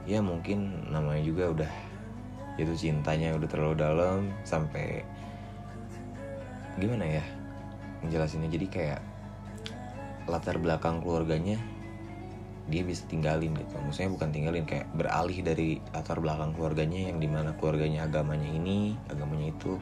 ya 0.09 0.25
mungkin 0.25 0.88
namanya 0.88 1.21
juga 1.21 1.45
udah 1.52 1.73
itu 2.57 2.73
cintanya 2.88 3.37
udah 3.37 3.49
terlalu 3.49 3.76
dalam 3.76 4.19
sampai 4.45 5.04
gimana 6.76 7.04
ya 7.04 7.25
menjelasinnya 8.04 8.49
jadi 8.50 8.66
kayak 8.69 9.00
latar 10.26 10.57
belakang 10.59 11.00
keluarganya 11.00 11.61
dia 12.71 12.83
bisa 12.87 13.02
tinggalin 13.11 13.54
gitu. 13.59 13.75
Maksudnya 13.83 14.11
bukan 14.14 14.28
tinggalin 14.31 14.64
kayak 14.66 14.87
beralih 14.95 15.38
dari 15.42 15.83
latar 15.90 16.23
belakang 16.23 16.54
keluarganya 16.54 17.11
yang 17.11 17.19
di 17.19 17.26
mana 17.26 17.54
keluarganya 17.59 18.07
agamanya 18.07 18.47
ini 18.47 18.95
agamanya 19.11 19.50
itu 19.50 19.78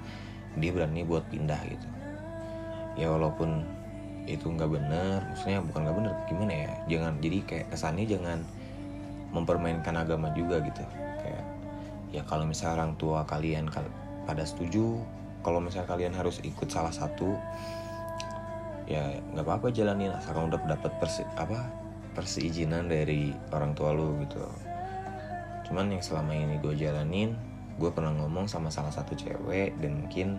dia 0.56 0.70
berani 0.72 1.04
buat 1.04 1.28
pindah 1.28 1.60
gitu. 1.68 1.88
Ya 2.96 3.12
walaupun 3.12 3.64
itu 4.28 4.46
nggak 4.46 4.70
bener 4.70 5.18
maksudnya 5.32 5.60
bukan 5.64 5.80
nggak 5.84 5.96
bener 5.96 6.14
gimana 6.28 6.52
ya? 6.54 6.72
Jangan 6.88 7.12
jadi 7.20 7.38
kayak 7.44 7.66
kesannya 7.72 8.04
jangan 8.08 8.38
mempermainkan 9.36 9.94
agama 10.00 10.32
juga 10.32 10.64
gitu. 10.64 10.82
Kayak 11.20 11.44
ya 12.16 12.22
kalau 12.24 12.48
misalnya 12.48 12.82
orang 12.84 12.92
tua 12.96 13.28
kalian 13.28 13.68
pada 14.24 14.42
setuju 14.48 14.98
kalau 15.40 15.60
misalnya 15.60 15.88
kalian 15.88 16.12
harus 16.16 16.40
ikut 16.44 16.68
salah 16.68 16.92
satu 16.92 17.36
ya 18.90 19.22
nggak 19.32 19.46
apa-apa 19.46 19.70
jalanin 19.70 20.10
asal 20.10 20.34
kamu 20.34 20.50
udah 20.50 20.74
dapat 20.74 20.92
persi 20.98 21.22
apa 21.38 21.79
persiizinan 22.20 22.92
dari 22.92 23.32
orang 23.56 23.72
tua 23.72 23.96
lu 23.96 24.20
gitu. 24.20 24.44
Cuman 25.64 25.88
yang 25.88 26.04
selama 26.04 26.36
ini 26.36 26.60
gue 26.60 26.76
jalanin 26.76 27.32
gue 27.80 27.88
pernah 27.88 28.12
ngomong 28.12 28.44
sama 28.44 28.68
salah 28.68 28.92
satu 28.92 29.16
cewek 29.16 29.72
dan 29.80 30.04
mungkin 30.04 30.36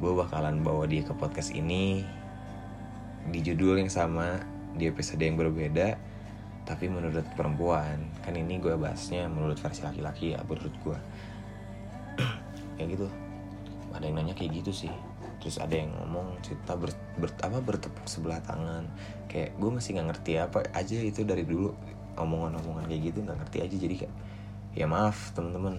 gue 0.00 0.12
bakalan 0.16 0.64
bawa 0.64 0.88
dia 0.88 1.04
ke 1.04 1.12
podcast 1.12 1.52
ini 1.52 2.00
di 3.28 3.44
judul 3.44 3.76
yang 3.76 3.92
sama 3.92 4.40
di 4.72 4.88
episode 4.88 5.20
yang 5.20 5.36
berbeda 5.36 6.00
tapi 6.64 6.88
menurut 6.88 7.28
perempuan. 7.36 8.08
Kan 8.24 8.40
ini 8.40 8.56
gue 8.56 8.72
bahasnya 8.72 9.28
menurut 9.28 9.60
versi 9.60 9.84
laki-laki 9.84 10.32
ya 10.32 10.40
menurut 10.48 10.72
gue 10.80 10.98
kayak 12.80 12.88
gitu. 12.96 13.06
Ada 13.92 14.08
yang 14.08 14.16
nanya 14.16 14.32
kayak 14.32 14.64
gitu 14.64 14.72
sih 14.72 14.92
terus 15.46 15.62
ada 15.62 15.78
yang 15.78 15.94
ngomong 15.94 16.42
cerita 16.42 16.74
ber, 16.74 16.90
ber, 17.22 17.30
apa 17.38 17.62
bertepuk 17.62 18.02
sebelah 18.10 18.42
tangan. 18.42 18.82
Kayak 19.30 19.54
gue 19.54 19.70
masih 19.70 19.94
nggak 19.94 20.08
ngerti 20.10 20.32
apa 20.42 20.66
aja 20.74 20.98
itu 20.98 21.22
dari 21.22 21.46
dulu. 21.46 21.70
Omongan-omongan 22.18 22.90
kayak 22.90 23.14
gitu 23.14 23.22
nggak 23.22 23.46
ngerti 23.46 23.58
aja. 23.62 23.76
Jadi 23.78 23.94
kayak 23.94 24.14
ya 24.74 24.90
maaf 24.90 25.30
teman-teman 25.38 25.78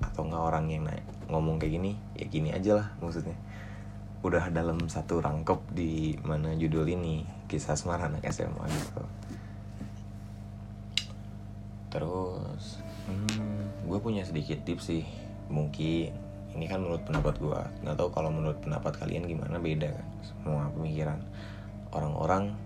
atau 0.00 0.24
nggak 0.24 0.40
orang 0.48 0.64
yang 0.72 0.88
naik 0.88 1.04
ngomong 1.28 1.60
kayak 1.60 1.76
gini 1.76 1.92
ya 2.16 2.24
gini 2.24 2.48
aja 2.56 2.80
lah 2.80 2.88
maksudnya. 3.04 3.36
Udah 4.24 4.48
dalam 4.48 4.80
satu 4.88 5.20
rangkep 5.20 5.76
di 5.76 6.16
mana 6.24 6.56
judul 6.56 6.88
ini 6.88 7.28
kisah 7.52 7.76
semar 7.76 8.00
anak 8.00 8.24
SMA 8.32 8.64
gitu. 8.64 9.04
Terus 11.92 12.80
hmm, 13.12 13.84
gue 13.92 13.98
punya 14.00 14.24
sedikit 14.24 14.64
tips 14.64 14.88
sih 14.88 15.04
mungkin 15.52 16.25
ini 16.56 16.64
kan 16.64 16.80
menurut 16.80 17.04
pendapat 17.04 17.36
gue 17.36 17.60
nggak 17.84 17.96
tahu 18.00 18.08
kalau 18.16 18.32
menurut 18.32 18.56
pendapat 18.64 18.96
kalian 18.96 19.28
gimana 19.28 19.60
beda 19.60 19.92
kan 19.92 20.06
semua 20.24 20.72
pemikiran. 20.72 21.20
Orang-orang 21.92 22.56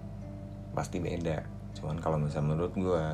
pasti 0.71 1.03
beda. 1.03 1.43
Cuman 1.75 1.99
kalau 1.99 2.23
misalnya 2.23 2.55
menurut 2.55 2.73
gue 2.79 3.05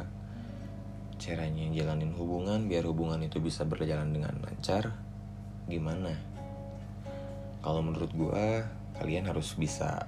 caranya 1.17 1.65
jalanin 1.73 2.13
hubungan 2.13 2.69
biar 2.69 2.85
hubungan 2.85 3.25
itu 3.25 3.41
bisa 3.41 3.65
berjalan 3.65 4.13
dengan 4.13 4.37
lancar 4.45 4.93
gimana? 5.65 6.13
Kalau 7.65 7.81
menurut 7.81 8.13
gue 8.13 8.63
kalian 9.01 9.33
harus 9.33 9.57
bisa 9.57 10.05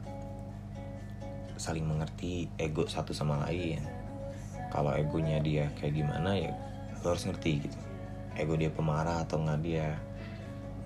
saling 1.59 1.89
mengerti 1.89 2.47
ego 2.61 2.87
satu 2.87 3.17
sama 3.17 3.43
lain. 3.49 3.83
Kalau 4.69 4.93
egonya 4.95 5.41
dia 5.41 5.73
kayak 5.81 5.97
gimana 5.97 6.37
ya 6.37 6.53
lo 7.01 7.17
harus 7.17 7.25
ngerti 7.25 7.67
gitu. 7.67 7.79
Ego 8.37 8.55
dia 8.55 8.71
pemarah 8.71 9.25
atau 9.25 9.41
nggak 9.41 9.61
dia 9.65 9.97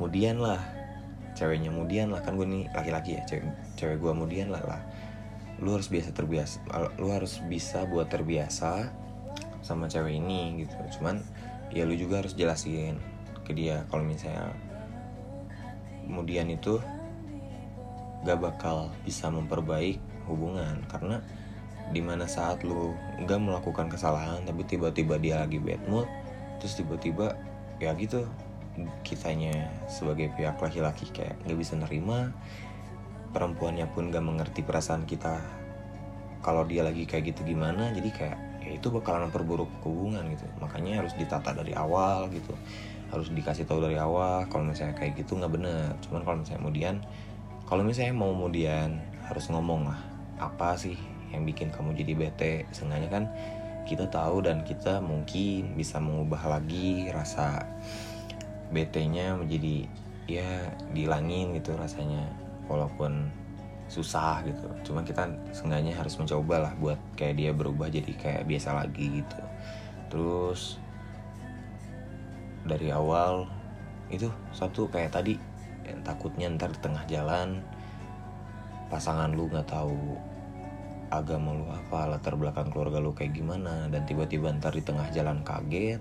kemudian 0.02 0.42
lah. 0.42 0.58
Ceweknya 1.38 1.70
kemudian 1.70 2.10
lah. 2.10 2.18
Kan 2.26 2.34
gue 2.34 2.42
nih 2.42 2.66
laki-laki 2.74 3.14
ya 3.14 3.22
cewek 3.22 3.46
cewek 3.78 4.02
gue 4.02 4.10
kemudian 4.10 4.50
lah 4.50 4.58
lah. 4.66 4.82
Lu 5.62 5.78
harus 5.78 5.86
biasa 5.86 6.10
terbiasa 6.10 6.58
lu 6.98 7.06
harus 7.14 7.38
bisa 7.46 7.86
buat 7.86 8.10
terbiasa 8.10 8.90
sama 9.62 9.86
cewek 9.86 10.18
ini 10.18 10.66
gitu. 10.66 10.74
Cuman 10.98 11.22
ya 11.70 11.86
lu 11.86 11.94
juga 11.94 12.18
harus 12.18 12.34
jelasin 12.34 12.98
ke 13.46 13.54
dia 13.54 13.86
kalau 13.94 14.02
misalnya 14.02 14.50
kemudian 16.02 16.50
itu 16.50 16.82
gak 18.26 18.42
bakal 18.42 18.90
bisa 19.06 19.30
memperbaik 19.30 20.02
hubungan. 20.26 20.82
Karena 20.90 21.22
di 21.94 22.02
mana 22.02 22.26
saat 22.26 22.66
lu 22.66 22.90
gak 23.22 23.38
melakukan 23.38 23.86
kesalahan 23.86 24.42
tapi 24.42 24.66
tiba-tiba 24.66 25.14
dia 25.22 25.46
lagi 25.46 25.62
bad 25.62 25.78
mood 25.86 26.10
terus 26.58 26.74
tiba-tiba 26.74 27.38
ya 27.78 27.94
gitu 27.94 28.26
kitanya 29.04 29.68
sebagai 29.86 30.32
pihak 30.32 30.56
laki-laki 30.56 31.08
kayak 31.12 31.36
gak 31.44 31.58
bisa 31.58 31.76
nerima 31.76 32.32
perempuannya 33.36 33.84
pun 33.92 34.08
gak 34.08 34.24
mengerti 34.24 34.64
perasaan 34.64 35.04
kita 35.04 35.40
kalau 36.42 36.66
dia 36.66 36.82
lagi 36.82 37.06
kayak 37.06 37.32
gitu 37.32 37.46
gimana 37.46 37.94
jadi 37.94 38.10
kayak 38.10 38.38
ya 38.62 38.78
itu 38.78 38.88
bakalan 38.94 39.28
memperburuk 39.28 39.68
hubungan 39.82 40.22
gitu. 40.30 40.46
Makanya 40.62 41.02
harus 41.02 41.14
ditata 41.18 41.54
dari 41.54 41.74
awal 41.74 42.30
gitu. 42.30 42.54
Harus 43.10 43.28
dikasih 43.28 43.66
tahu 43.66 43.82
dari 43.82 43.98
awal 43.98 44.46
kalau 44.48 44.70
misalnya 44.70 44.96
kayak 44.96 45.18
gitu 45.18 45.36
nggak 45.36 45.52
bener. 45.52 45.90
Cuman 46.06 46.22
kalau 46.22 46.36
misalnya 46.40 46.60
kemudian 46.62 46.94
kalau 47.66 47.82
misalnya 47.82 48.14
mau 48.14 48.30
kemudian 48.32 49.02
harus 49.26 49.44
ngomong 49.50 49.90
lah 49.90 50.00
apa 50.38 50.74
sih 50.78 50.98
yang 51.34 51.42
bikin 51.46 51.70
kamu 51.74 51.94
jadi 51.98 52.12
bete? 52.14 52.54
Seenggaknya 52.70 53.10
kan 53.10 53.24
kita 53.82 54.06
tahu 54.06 54.46
dan 54.46 54.62
kita 54.62 55.02
mungkin 55.02 55.74
bisa 55.74 55.98
mengubah 55.98 56.58
lagi 56.58 57.10
rasa 57.10 57.66
bete-nya 58.72 59.36
menjadi 59.36 59.86
ya 60.26 60.72
dilangin 60.96 61.52
gitu 61.54 61.76
rasanya 61.76 62.24
walaupun 62.66 63.28
susah 63.92 64.40
gitu. 64.48 64.66
Cuma 64.88 65.04
kita 65.04 65.28
seenggaknya 65.52 65.92
harus 65.92 66.16
mencoba 66.16 66.68
lah 66.68 66.72
buat 66.80 66.96
kayak 67.14 67.36
dia 67.36 67.50
berubah 67.52 67.92
jadi 67.92 68.12
kayak 68.16 68.48
biasa 68.48 68.72
lagi 68.72 69.20
gitu. 69.20 69.40
Terus 70.08 70.80
dari 72.64 72.88
awal 72.88 73.44
itu 74.08 74.32
satu 74.56 74.88
kayak 74.88 75.12
tadi 75.12 75.36
yang 75.82 76.00
takutnya 76.06 76.46
ntar 76.56 76.70
di 76.70 76.80
tengah 76.80 77.04
jalan 77.10 77.60
pasangan 78.88 79.34
lu 79.34 79.48
nggak 79.50 79.66
tahu 79.66 80.16
agama 81.12 81.52
lu 81.52 81.66
apa 81.68 82.16
latar 82.16 82.38
belakang 82.38 82.72
keluarga 82.72 83.02
lu 83.02 83.12
kayak 83.12 83.36
gimana 83.36 83.88
dan 83.92 84.08
tiba-tiba 84.08 84.52
ntar 84.56 84.72
di 84.72 84.84
tengah 84.84 85.08
jalan 85.12 85.44
kaget 85.44 86.00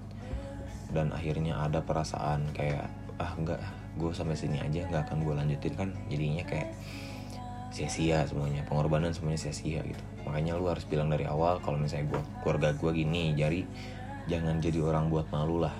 dan 0.91 1.15
akhirnya 1.15 1.55
ada 1.60 1.79
perasaan 1.79 2.51
kayak 2.51 2.88
ah 3.19 3.31
enggak 3.39 3.60
gue 3.95 4.12
sampai 4.15 4.36
sini 4.39 4.57
aja 4.60 4.88
nggak 4.88 5.12
akan 5.12 5.17
gue 5.24 5.33
lanjutin. 5.36 5.74
Kan 5.75 5.89
jadinya 6.07 6.43
kayak 6.48 6.69
sia-sia 7.71 8.27
semuanya 8.27 8.67
pengorbanan 8.67 9.15
semuanya 9.15 9.39
sia-sia 9.39 9.83
gitu. 9.83 10.03
Makanya 10.27 10.60
lu 10.60 10.67
harus 10.67 10.83
bilang 10.83 11.07
dari 11.07 11.24
awal 11.24 11.63
kalau 11.63 11.79
misalnya 11.79 12.12
gue 12.12 12.21
keluarga 12.43 12.75
gue 12.75 12.91
gini 12.91 13.31
jadi 13.33 13.63
jangan 14.27 14.60
jadi 14.60 14.79
orang 14.83 15.07
buat 15.07 15.31
malu 15.31 15.63
lah. 15.63 15.75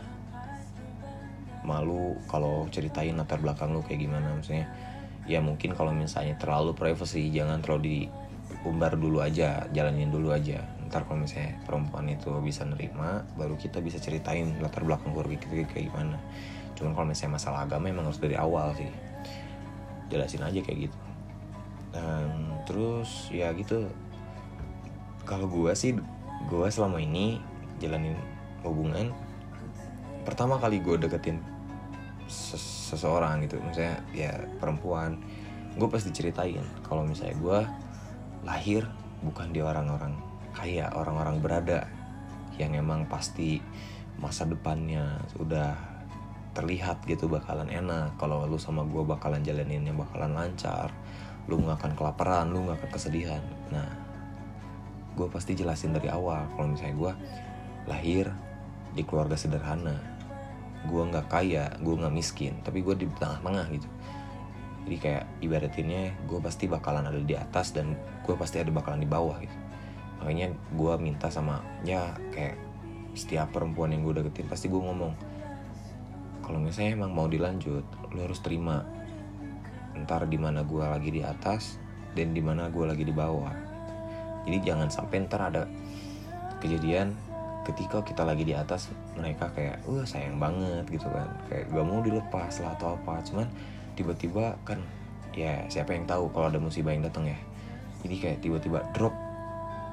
Malu 1.62 2.18
kalau 2.26 2.66
ceritain 2.74 3.14
latar 3.14 3.38
belakang 3.38 3.76
lu 3.76 3.84
kayak 3.84 4.08
gimana 4.08 4.34
maksudnya. 4.34 4.66
Ya 5.30 5.38
mungkin 5.38 5.78
kalau 5.78 5.94
misalnya 5.94 6.34
terlalu 6.40 6.74
privacy 6.74 7.30
jangan 7.30 7.62
terlalu 7.62 8.10
diumbar 8.10 8.98
dulu 8.98 9.22
aja 9.22 9.70
jalanin 9.70 10.10
dulu 10.10 10.34
aja 10.34 10.81
ntar 10.92 11.08
kalau 11.08 11.24
misalnya 11.24 11.56
perempuan 11.64 12.04
itu 12.12 12.28
bisa 12.44 12.68
nerima 12.68 13.24
baru 13.40 13.56
kita 13.56 13.80
bisa 13.80 13.96
ceritain 13.96 14.60
latar 14.60 14.84
belakang 14.84 15.16
keluarga 15.16 15.40
kita 15.40 15.64
kayak 15.72 15.88
gimana. 15.88 16.20
Cuman 16.76 16.92
kalau 16.92 17.08
misalnya 17.08 17.40
masalah 17.40 17.64
agama 17.64 17.88
emang 17.88 18.12
harus 18.12 18.20
dari 18.20 18.36
awal 18.36 18.76
sih. 18.76 18.92
Jelasin 20.12 20.44
aja 20.44 20.60
kayak 20.60 20.92
gitu. 20.92 21.00
Dan 21.96 22.28
terus 22.68 23.32
ya 23.32 23.56
gitu. 23.56 23.88
Kalau 25.24 25.48
gue 25.48 25.72
sih 25.80 25.96
gue 26.52 26.68
selama 26.68 27.00
ini 27.00 27.40
jalanin 27.80 28.20
hubungan. 28.68 29.16
Pertama 30.28 30.60
kali 30.60 30.84
gue 30.84 31.00
deketin 31.00 31.40
ses 32.28 32.92
seseorang 32.92 33.48
gitu 33.48 33.64
misalnya 33.64 34.04
ya 34.12 34.36
perempuan. 34.60 35.24
Gue 35.80 35.88
pasti 35.88 36.12
ceritain 36.12 36.68
kalau 36.84 37.08
misalnya 37.08 37.40
gue 37.40 37.60
lahir 38.44 38.84
bukan 39.24 39.56
di 39.56 39.64
orang-orang 39.64 40.31
kaya 40.52 40.92
orang-orang 40.92 41.40
berada 41.40 41.88
yang 42.60 42.76
emang 42.76 43.08
pasti 43.08 43.64
masa 44.20 44.44
depannya 44.46 45.18
udah 45.40 45.74
terlihat 46.52 47.08
gitu 47.08 47.32
bakalan 47.32 47.72
enak. 47.72 48.20
Kalau 48.20 48.44
lu 48.44 48.60
sama 48.60 48.84
gue 48.84 49.02
bakalan 49.02 49.42
jalanin 49.42 49.88
yang 49.88 49.98
bakalan 49.98 50.36
lancar 50.36 50.92
lu 51.50 51.58
nggak 51.58 51.82
akan 51.82 51.94
kelaparan 51.98 52.54
lu 52.54 52.68
nggak 52.68 52.84
akan 52.84 52.92
kesedihan. 52.92 53.44
Nah 53.72 53.88
gue 55.16 55.28
pasti 55.32 55.58
jelasin 55.58 55.96
dari 55.96 56.08
awal 56.08 56.48
kalau 56.56 56.72
misalnya 56.72 56.96
gue 56.96 57.14
lahir 57.88 58.26
di 58.94 59.04
keluarga 59.08 59.40
sederhana. 59.40 59.96
Gue 60.86 61.02
nggak 61.08 61.32
kaya 61.32 61.72
gue 61.80 61.96
nggak 61.96 62.14
miskin 62.14 62.60
tapi 62.62 62.84
gue 62.84 62.94
di 63.00 63.08
tengah-tengah 63.18 63.66
gitu. 63.72 63.90
Jadi 64.82 64.98
kayak 64.98 65.24
ibaratinnya 65.46 66.14
gue 66.28 66.40
pasti 66.42 66.66
bakalan 66.66 67.08
ada 67.08 67.22
di 67.22 67.38
atas 67.38 67.72
dan 67.72 67.96
gue 68.28 68.36
pasti 68.36 68.60
ada 68.60 68.74
bakalan 68.74 69.02
di 69.02 69.10
bawah 69.10 69.38
gitu 69.40 69.71
makanya 70.22 70.54
gue 70.78 70.94
minta 71.02 71.28
sama 71.34 71.66
ya 71.82 72.14
kayak 72.32 72.56
setiap 73.18 73.52
perempuan 73.52 73.92
yang 73.92 74.06
gue 74.06 74.22
deketin 74.22 74.48
pasti 74.48 74.72
gue 74.72 74.80
ngomong 74.80 75.12
kalau 76.42 76.68
misalnya 76.68 77.00
emang 77.00 77.14
mau 77.14 77.30
dilanjut 77.30 77.86
lo 78.12 78.20
harus 78.28 78.44
terima. 78.44 78.84
Ntar 79.96 80.28
di 80.28 80.36
mana 80.36 80.66
gue 80.66 80.84
lagi 80.84 81.08
di 81.08 81.22
atas 81.22 81.78
dan 82.12 82.34
di 82.36 82.42
mana 82.44 82.68
gue 82.68 82.84
lagi 82.84 83.06
di 83.06 83.14
bawah. 83.14 83.54
Jadi 84.44 84.58
jangan 84.66 84.90
sampai 84.90 85.24
ntar 85.30 85.48
ada 85.48 85.64
kejadian 86.60 87.14
ketika 87.62 88.02
kita 88.02 88.26
lagi 88.26 88.42
di 88.42 88.58
atas 88.58 88.90
mereka 89.14 89.54
kayak 89.54 89.86
wah 89.86 90.04
sayang 90.04 90.42
banget 90.42 90.84
gitu 90.90 91.08
kan. 91.08 91.30
Kayak 91.48 91.70
gak 91.72 91.86
mau 91.86 92.02
dilepas 92.02 92.54
lah 92.60 92.74
atau 92.74 92.98
apa. 92.98 93.22
Cuman 93.22 93.48
tiba-tiba 93.94 94.58
kan 94.66 94.82
ya 95.32 95.64
siapa 95.70 95.94
yang 95.94 96.10
tahu 96.10 96.34
kalau 96.34 96.50
ada 96.50 96.60
musibah 96.60 96.92
yang 96.92 97.06
datang 97.06 97.30
ya. 97.30 97.38
Jadi 98.02 98.16
kayak 98.18 98.38
tiba-tiba 98.42 98.82
drop 98.98 99.14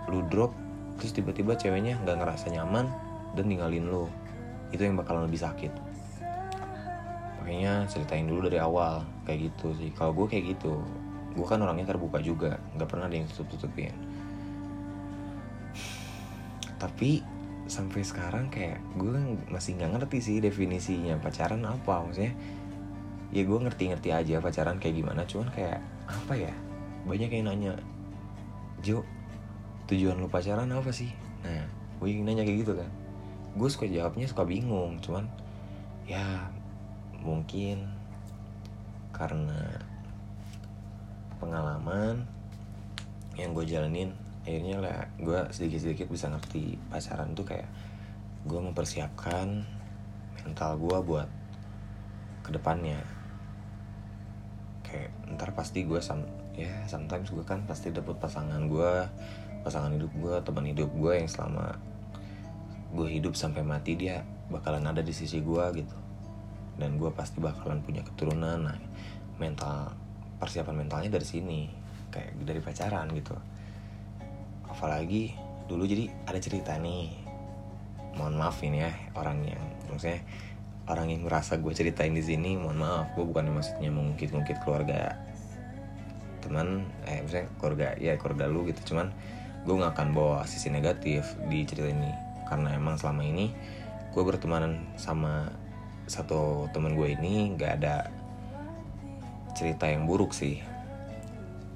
lu 0.09 0.25
drop 0.27 0.53
terus 0.99 1.14
tiba-tiba 1.14 1.55
ceweknya 1.55 2.01
nggak 2.03 2.18
ngerasa 2.18 2.51
nyaman 2.51 2.90
dan 3.38 3.44
ninggalin 3.47 3.87
lo 3.87 4.11
itu 4.75 4.85
yang 4.85 4.99
bakalan 4.99 5.29
lebih 5.31 5.40
sakit. 5.40 5.73
Makanya 7.40 7.88
ceritain 7.88 8.29
dulu 8.29 8.51
dari 8.51 8.61
awal 8.61 9.07
kayak 9.25 9.53
gitu 9.53 9.73
sih. 9.79 9.94
Kalau 9.94 10.12
gue 10.12 10.27
kayak 10.29 10.59
gitu 10.59 10.81
gue 11.37 11.47
kan 11.47 11.62
orangnya 11.62 11.94
terbuka 11.94 12.18
juga 12.18 12.59
nggak 12.75 12.88
pernah 12.88 13.07
ada 13.07 13.14
yang 13.14 13.31
tutup 13.31 13.55
tutupin 13.55 13.94
tapi 16.79 17.21
sampai 17.68 18.01
sekarang 18.07 18.49
kayak 18.49 18.81
gue 18.97 19.12
masih 19.51 19.77
nggak 19.77 19.99
ngerti 19.99 20.18
sih 20.23 20.37
definisinya 20.38 21.18
pacaran 21.21 21.66
apa. 21.66 22.07
Maksudnya 22.07 22.33
ya 23.35 23.42
gue 23.44 23.59
ngerti-ngerti 23.61 24.09
aja 24.14 24.40
pacaran 24.40 24.79
kayak 24.81 24.94
gimana. 25.03 25.27
Cuman 25.27 25.53
kayak 25.53 25.83
apa 26.07 26.35
ya? 26.38 26.55
Banyak 27.05 27.31
yang 27.35 27.51
nanya 27.51 27.75
Jo 28.81 29.03
tujuan 29.88 30.20
lu 30.20 30.29
pacaran 30.29 30.68
apa 30.70 30.92
sih? 30.92 31.11
Nah 31.42 31.64
gue 31.98 32.09
nanya 32.22 32.44
kayak 32.46 32.59
gitu 32.62 32.72
kan. 32.79 32.90
Gue 33.59 33.68
suka 33.72 33.88
jawabnya 33.88 34.29
suka 34.29 34.44
bingung 34.46 35.01
cuman 35.03 35.27
ya 36.09 36.48
mungkin 37.18 37.90
karena 39.11 39.83
pengalaman 41.42 42.22
yang 43.35 43.55
gue 43.55 43.66
jalanin 43.66 44.14
akhirnya 44.42 44.81
lah 44.81 44.98
gue 45.20 45.40
sedikit-sedikit 45.53 46.09
bisa 46.09 46.33
ngerti 46.33 46.81
pacaran 46.88 47.37
tuh 47.37 47.44
kayak 47.44 47.68
gue 48.48 48.57
mempersiapkan 48.57 49.66
mental 50.40 50.72
gue 50.81 50.98
buat 51.05 51.29
ke 52.46 52.51
depannya 52.57 53.05
kayak 54.87 55.12
ntar 55.37 55.53
pasti 55.53 55.85
gue 55.85 56.01
sam 56.01 56.24
ya 56.57 56.72
sometimes 56.88 57.29
gue 57.29 57.44
kan 57.44 57.62
pasti 57.68 57.92
dapet 57.92 58.16
pasangan 58.16 58.64
gue 58.66 58.92
pasangan 59.62 59.92
hidup 59.94 60.12
gue 60.14 60.35
teman 60.44 60.64
hidup 60.66 60.90
gue 60.92 61.12
yang 61.18 61.29
selama 61.29 61.77
gue 62.94 63.09
hidup 63.09 63.37
sampai 63.37 63.61
mati 63.61 63.99
dia 63.99 64.25
bakalan 64.49 64.88
ada 64.88 65.05
di 65.05 65.12
sisi 65.12 65.44
gue 65.44 65.64
gitu. 65.77 65.97
Dan 66.79 66.94
gue 66.97 67.11
pasti 67.11 67.42
bakalan 67.42 67.83
punya 67.83 68.07
keturunan. 68.07 68.59
Nah 68.71 68.79
mental 69.38 69.94
persiapan 70.38 70.87
mentalnya 70.87 71.11
dari 71.11 71.27
sini 71.27 71.61
kayak 72.11 72.38
dari 72.42 72.61
pacaran 72.62 73.11
gitu. 73.14 73.35
Apalagi 74.68 75.35
dulu 75.68 75.85
jadi 75.85 76.09
ada 76.25 76.40
cerita 76.40 76.79
nih 76.81 77.12
mohon 78.16 78.35
maaf 78.35 78.59
ini 78.64 78.83
ya 78.83 78.92
orang 79.14 79.44
yang 79.47 79.62
maksudnya 79.92 80.25
orang 80.88 81.12
yang 81.12 81.23
merasa 81.29 81.61
gue 81.61 81.71
ceritain 81.77 82.16
di 82.16 82.25
sini 82.25 82.57
mohon 82.57 82.81
maaf 82.81 83.12
gue 83.12 83.23
bukan 83.23 83.53
maksudnya 83.53 83.92
mengungkit-ungkit 83.92 84.64
keluarga 84.64 85.21
teman 86.40 86.88
eh 87.05 87.21
misalnya 87.21 87.47
keluarga 87.61 87.87
ya 88.01 88.16
keluarga 88.16 88.44
lu 88.49 88.64
gitu. 88.71 88.94
Cuman 88.94 89.12
gue 89.68 89.76
nggak 89.76 90.00
akan 90.00 90.16
bawa 90.16 90.48
sisi 90.48 90.72
negatif 90.72 91.37
di 91.52 91.68
cerita 91.68 91.92
ini. 91.92 92.09
Karena 92.48 92.72
emang 92.72 92.96
selama 92.96 93.20
ini 93.20 93.52
gue 94.16 94.22
bertemanan 94.24 94.88
sama 94.96 95.52
satu 96.09 96.72
teman 96.72 96.96
gue 96.96 97.12
ini 97.12 97.52
nggak 97.52 97.72
ada 97.85 98.09
cerita 99.52 99.85
yang 99.85 100.09
buruk 100.09 100.33
sih. 100.33 100.64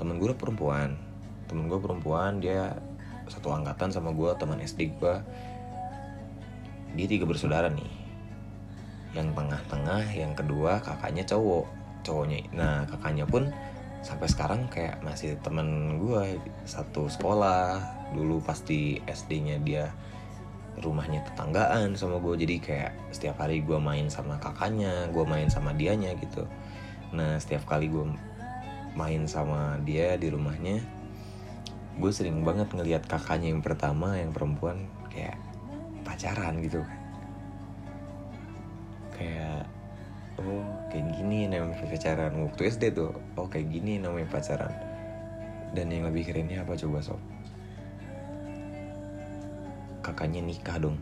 Temen 0.00 0.16
gue 0.16 0.32
perempuan. 0.32 0.96
Temen 1.52 1.68
gue 1.68 1.76
perempuan 1.76 2.40
dia 2.40 2.72
satu 3.28 3.52
angkatan 3.52 3.92
sama 3.92 4.16
gue 4.16 4.32
teman 4.40 4.56
SD 4.64 4.96
gue 4.96 5.14
dia 6.96 7.06
tiga 7.12 7.28
bersaudara 7.28 7.68
nih. 7.68 7.92
Yang 9.12 9.36
tengah-tengah 9.36 10.08
yang 10.16 10.32
kedua 10.32 10.80
kakaknya 10.80 11.28
cowok. 11.28 11.68
Cowoknya 12.08 12.48
nah 12.56 12.88
kakaknya 12.88 13.28
pun 13.28 13.52
sampai 14.02 14.26
sekarang 14.26 14.66
kayak 14.66 14.98
masih 15.06 15.38
temen 15.40 15.98
gue 16.02 16.42
satu 16.66 17.06
sekolah. 17.06 17.78
Dulu 18.12 18.42
pasti 18.42 19.00
SD-nya 19.06 19.62
dia 19.62 19.88
rumahnya 20.82 21.22
tetanggaan 21.22 21.94
sama 21.94 22.18
gue 22.18 22.34
jadi 22.42 22.56
kayak 22.58 22.92
setiap 23.14 23.44
hari 23.44 23.62
gue 23.62 23.78
main 23.78 24.10
sama 24.10 24.36
kakaknya 24.42 25.08
gue 25.14 25.24
main 25.24 25.48
sama 25.48 25.70
dianya 25.72 26.12
gitu. 26.18 26.44
Nah 27.14 27.38
setiap 27.38 27.64
kali 27.64 27.88
gue 27.88 28.04
main 28.92 29.24
sama 29.24 29.80
dia 29.86 30.20
di 30.20 30.28
rumahnya 30.28 30.84
gue 31.92 32.12
sering 32.12 32.40
banget 32.40 32.72
ngelihat 32.72 33.04
kakaknya 33.04 33.52
yang 33.52 33.60
pertama 33.60 34.16
yang 34.16 34.32
perempuan 34.32 34.88
kayak 35.12 35.36
pacaran 36.02 36.58
gitu. 36.64 36.80
Kayak 39.12 39.68
oh 40.40 40.64
kayak 40.88 41.06
gini 41.18 41.50
namanya 41.50 41.76
pacaran. 41.84 42.32
Waktu 42.48 42.62
SD 42.72 42.82
tuh 42.96 43.12
oh 43.36 43.48
kayak 43.48 43.68
gini 43.68 44.00
namanya 44.00 44.28
pacaran. 44.32 44.72
Dan 45.72 45.88
yang 45.88 46.08
lebih 46.08 46.28
kerennya 46.28 46.64
apa 46.64 46.76
coba 46.76 47.00
sob? 47.00 47.20
Kakaknya 50.04 50.44
nikah 50.44 50.76
dong. 50.76 51.00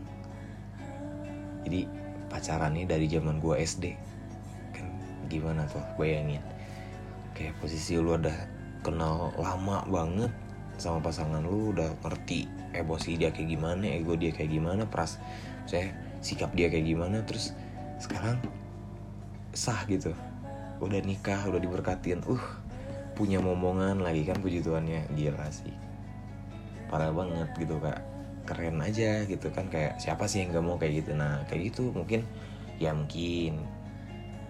Jadi 1.67 1.85
pacarannya 2.31 2.87
dari 2.87 3.05
zaman 3.11 3.43
gue 3.43 3.55
SD 3.59 3.85
kan 4.71 4.87
gimana 5.27 5.67
tuh 5.67 5.83
bayangin. 5.99 6.41
Kayak 7.35 7.59
posisi 7.59 7.99
lu 7.99 8.15
udah 8.15 8.35
kenal 8.81 9.35
lama 9.35 9.83
banget 9.87 10.31
sama 10.79 11.03
pasangan 11.03 11.43
lu 11.45 11.75
udah 11.75 11.93
ngerti 12.01 12.49
emosi 12.73 13.19
dia 13.19 13.29
kayak 13.29 13.53
gimana 13.53 13.85
ego 13.85 14.17
dia 14.17 14.33
kayak 14.33 14.49
gimana 14.49 14.89
pras 14.89 15.21
saya 15.69 15.91
sikap 16.23 16.55
dia 16.55 16.71
kayak 16.71 16.87
gimana. 16.87 17.21
Terus 17.27 17.51
sekarang 17.99 18.39
sah 19.51 19.83
gitu. 19.87 20.15
Udah 20.81 20.99
nikah 21.03 21.45
udah 21.47 21.59
diberkatin. 21.59 22.23
Uh 22.25 22.41
punya 23.11 23.37
momongan 23.37 24.01
lagi 24.01 24.25
kan 24.25 24.39
puji 24.39 24.63
Tuhannya. 24.63 25.11
Gila 25.13 25.47
sih. 25.51 25.75
Parah 26.89 27.13
banget 27.13 27.51
gitu 27.59 27.77
kak. 27.77 28.01
Keren 28.47 28.81
aja 28.81 29.23
gitu 29.29 29.53
kan 29.53 29.69
kayak 29.69 30.01
siapa 30.01 30.25
sih 30.25 30.41
yang 30.41 30.57
gak 30.57 30.65
mau 30.65 30.75
kayak 30.81 31.05
gitu? 31.05 31.13
Nah 31.13 31.45
kayak 31.45 31.71
gitu 31.71 31.93
mungkin 31.93 32.25
ya 32.81 32.95
mungkin. 32.95 33.61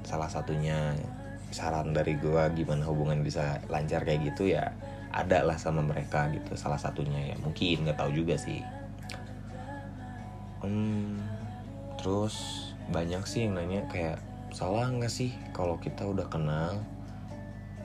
Salah 0.07 0.31
satunya 0.31 0.95
saran 1.51 1.91
dari 1.91 2.15
gue 2.15 2.43
gimana 2.55 2.87
hubungan 2.87 3.19
bisa 3.21 3.59
lancar 3.67 4.07
kayak 4.07 4.33
gitu 4.33 4.55
ya 4.55 4.71
ada 5.11 5.43
lah 5.43 5.59
sama 5.59 5.83
mereka 5.83 6.31
gitu. 6.31 6.55
Salah 6.55 6.79
satunya 6.79 7.33
ya 7.33 7.35
mungkin. 7.43 7.83
Nggak 7.83 7.99
tahu 7.99 8.11
juga 8.15 8.39
sih. 8.39 8.63
Hmm, 10.61 11.17
terus 11.97 12.69
banyak 12.93 13.25
sih 13.25 13.49
yang 13.49 13.57
nanya 13.57 13.81
kayak 13.89 14.21
salah 14.51 14.91
nggak 14.91 15.11
sih 15.11 15.31
kalau 15.55 15.79
kita 15.79 16.03
udah 16.03 16.27
kenal 16.27 16.79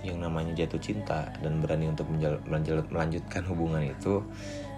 yang 0.03 0.23
namanya 0.23 0.55
jatuh 0.55 0.79
cinta 0.83 1.31
dan 1.43 1.63
berani 1.63 1.91
untuk 1.91 2.07
melanjutkan 2.91 3.43
hubungan 3.47 3.87
itu 3.87 4.23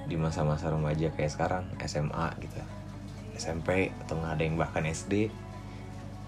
di 0.08 0.16
masa-masa 0.16 0.72
remaja 0.72 1.12
kayak 1.12 1.32
sekarang 1.32 1.64
SMA 1.84 2.28
gitu 2.40 2.60
SMP 3.36 3.92
atau 4.04 4.16
nggak 4.20 4.32
ada 4.36 4.42
yang 4.44 4.56
bahkan 4.56 4.84
SD 4.84 5.28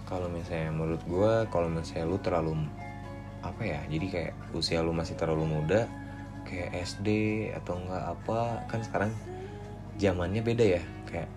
kalau 0.08 0.26
misalnya 0.26 0.74
menurut 0.74 1.02
gue 1.06 1.32
kalau 1.48 1.68
misalnya 1.70 2.04
lu 2.08 2.18
terlalu 2.18 2.52
apa 3.40 3.62
ya 3.64 3.80
jadi 3.88 4.06
kayak 4.10 4.32
usia 4.52 4.84
lu 4.84 4.92
masih 4.92 5.16
terlalu 5.16 5.48
muda 5.48 5.88
kayak 6.44 6.76
SD 6.82 7.08
atau 7.56 7.78
enggak 7.80 8.04
apa 8.16 8.40
kan 8.68 8.80
sekarang 8.84 9.12
zamannya 9.96 10.42
beda 10.44 10.64
ya 10.80 10.82
kayak 11.08 11.28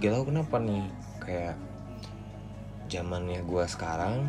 gak 0.00 0.12
tau 0.14 0.24
kenapa 0.24 0.56
nih 0.56 0.84
kayak 1.20 1.56
zamannya 2.90 3.46
gue 3.46 3.64
sekarang 3.70 4.28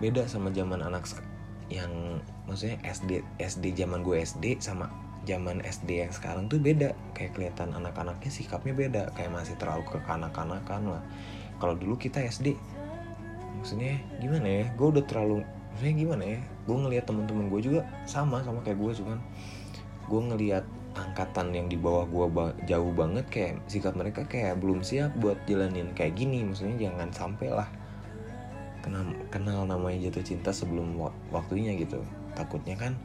beda 0.00 0.26
sama 0.26 0.50
zaman 0.50 0.82
anak 0.82 1.06
yang 1.70 2.18
maksudnya 2.48 2.80
SD 2.82 3.22
SD 3.38 3.76
zaman 3.76 4.02
gue 4.02 4.18
SD 4.24 4.58
sama 4.58 4.90
zaman 5.22 5.62
SD 5.62 6.02
yang 6.02 6.12
sekarang 6.12 6.50
tuh 6.50 6.58
beda. 6.58 6.96
Kayak 7.14 7.38
kelihatan 7.38 7.70
anak-anaknya 7.76 8.30
sikapnya 8.32 8.74
beda 8.74 9.02
kayak 9.14 9.30
masih 9.30 9.54
terlalu 9.60 9.86
kekanak-kanakan 9.86 10.98
lah. 10.98 11.02
Kalau 11.62 11.78
dulu 11.78 11.94
kita 11.94 12.18
SD 12.26 12.58
maksudnya 13.62 13.94
gimana 14.18 14.42
ya 14.42 14.64
gue 14.74 14.88
udah 14.90 15.04
terlalu 15.06 15.46
maksudnya 15.70 15.94
gimana 15.94 16.24
ya 16.26 16.40
gue 16.66 16.76
ngelihat 16.82 17.04
temen-temen 17.06 17.46
gue 17.46 17.60
juga 17.62 17.80
sama 18.10 18.42
sama 18.42 18.58
kayak 18.66 18.74
gue 18.74 18.92
cuman 18.98 19.18
gue 20.10 20.20
ngelihat 20.34 20.64
angkatan 20.92 21.56
yang 21.56 21.66
di 21.72 21.80
bawah 21.80 22.04
gue 22.04 22.26
ba 22.28 22.44
jauh 22.68 22.92
banget 22.92 23.24
kayak 23.32 23.52
sikap 23.64 23.96
mereka 23.96 24.28
kayak 24.28 24.60
belum 24.60 24.84
siap 24.84 25.12
buat 25.16 25.40
jalanin 25.48 25.92
kayak 25.96 26.16
gini. 26.16 26.44
Maksudnya 26.44 26.88
jangan 26.88 27.08
sampai 27.12 27.48
lah 27.48 27.68
kenal 28.82 29.04
kenal 29.30 29.64
namanya 29.64 30.10
jatuh 30.10 30.24
cinta 30.24 30.50
sebelum 30.52 31.00
waktunya 31.32 31.72
gitu. 31.80 32.02
Takutnya 32.36 32.76
kan 32.76 32.96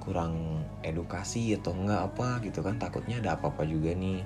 kurang 0.00 0.64
edukasi 0.80 1.54
atau 1.54 1.76
enggak 1.76 2.08
apa 2.08 2.40
gitu 2.42 2.64
kan 2.64 2.80
takutnya 2.80 3.20
ada 3.22 3.36
apa-apa 3.38 3.62
juga 3.68 3.94
nih. 3.94 4.24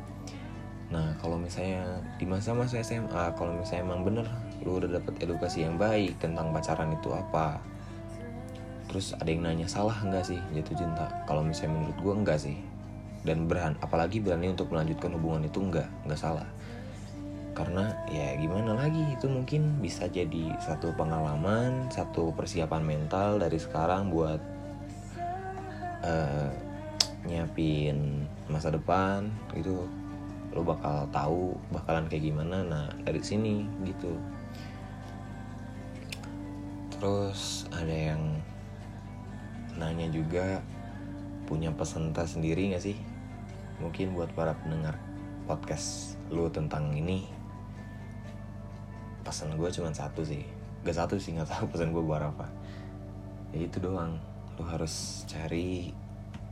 Nah 0.89 1.19
kalau 1.19 1.37
misalnya 1.37 2.01
di 2.17 2.25
masa-masa 2.25 2.81
SMA 2.81 3.35
kalau 3.37 3.53
misalnya 3.59 3.85
emang 3.91 4.01
bener 4.07 4.27
lu 4.63 4.81
udah 4.81 4.97
dapet 4.97 5.19
edukasi 5.21 5.67
yang 5.67 5.77
baik 5.77 6.17
tentang 6.23 6.55
pacaran 6.55 6.95
itu 6.95 7.13
apa 7.13 7.61
terus 8.89 9.11
ada 9.19 9.27
yang 9.27 9.43
nanya 9.43 9.67
salah 9.67 9.97
enggak 10.07 10.23
sih 10.23 10.39
jatuh 10.55 10.79
cinta? 10.79 11.11
Kalau 11.27 11.43
misalnya 11.43 11.83
menurut 11.83 11.99
gue 11.99 12.15
enggak 12.15 12.39
sih 12.39 12.57
dan 13.25 13.49
berani 13.49 13.81
apalagi 13.81 14.21
berani 14.21 14.53
untuk 14.53 14.69
melanjutkan 14.69 15.17
hubungan 15.17 15.49
itu 15.49 15.59
enggak 15.65 15.89
enggak 16.05 16.21
salah. 16.21 16.49
Karena 17.57 17.97
ya 18.13 18.37
gimana 18.37 18.77
lagi 18.77 19.01
itu 19.15 19.27
mungkin 19.27 19.81
bisa 19.81 20.07
jadi 20.11 20.55
satu 20.61 20.93
pengalaman 20.93 21.89
satu 21.89 22.37
persiapan 22.37 22.85
mental 22.85 23.41
dari 23.41 23.57
sekarang 23.57 24.13
buat 24.13 24.41
uh, 26.05 26.51
nyiapin 27.25 28.29
masa 28.53 28.69
depan. 28.69 29.33
Itu 29.57 29.89
lo 30.55 30.63
bakal 30.63 31.09
tahu 31.11 31.57
bakalan 31.73 32.07
kayak 32.07 32.31
gimana 32.31 32.63
nah 32.63 32.87
dari 33.03 33.25
sini 33.25 33.65
gitu. 33.89 34.13
Terus 36.93 37.65
ada 37.73 37.91
yang 37.91 38.23
nanya 39.75 40.07
juga 40.13 40.63
punya 41.45 41.69
pesan 41.75 42.15
sendiri 42.15 42.73
gak 42.73 42.81
sih 42.81 42.97
mungkin 43.83 44.15
buat 44.15 44.31
para 44.35 44.55
pendengar 44.59 44.99
podcast 45.45 46.17
lu 46.33 46.49
tentang 46.49 46.95
ini 46.97 47.29
pesan 49.25 49.57
gue 49.57 49.69
cuma 49.73 49.91
satu 49.91 50.21
sih. 50.21 50.45
Gak 50.85 51.01
satu 51.01 51.17
sih 51.17 51.33
nggak 51.35 51.49
tahu 51.49 51.65
pesan 51.73 51.91
gue 51.97 52.05
buat 52.05 52.21
apa. 52.21 52.47
Ya 53.57 53.65
itu 53.65 53.81
doang. 53.81 54.21
Lu 54.61 54.63
harus 54.69 55.25
cari 55.27 55.91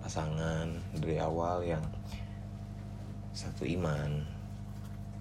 pasangan 0.03 0.67
dari 0.99 1.21
awal 1.21 1.63
yang 1.63 1.85
satu 3.37 3.69
iman 3.69 4.25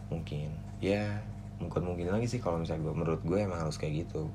mungkin. 0.09 0.49
Ya 0.79 1.21
mungkin 1.61 1.85
mungkin 1.85 2.09
lagi 2.09 2.25
sih 2.25 2.41
kalau 2.41 2.57
misalnya 2.57 2.89
gue 2.89 2.95
menurut 2.95 3.21
gue 3.21 3.37
emang 3.37 3.67
harus 3.67 3.77
kayak 3.77 4.07
gitu. 4.07 4.31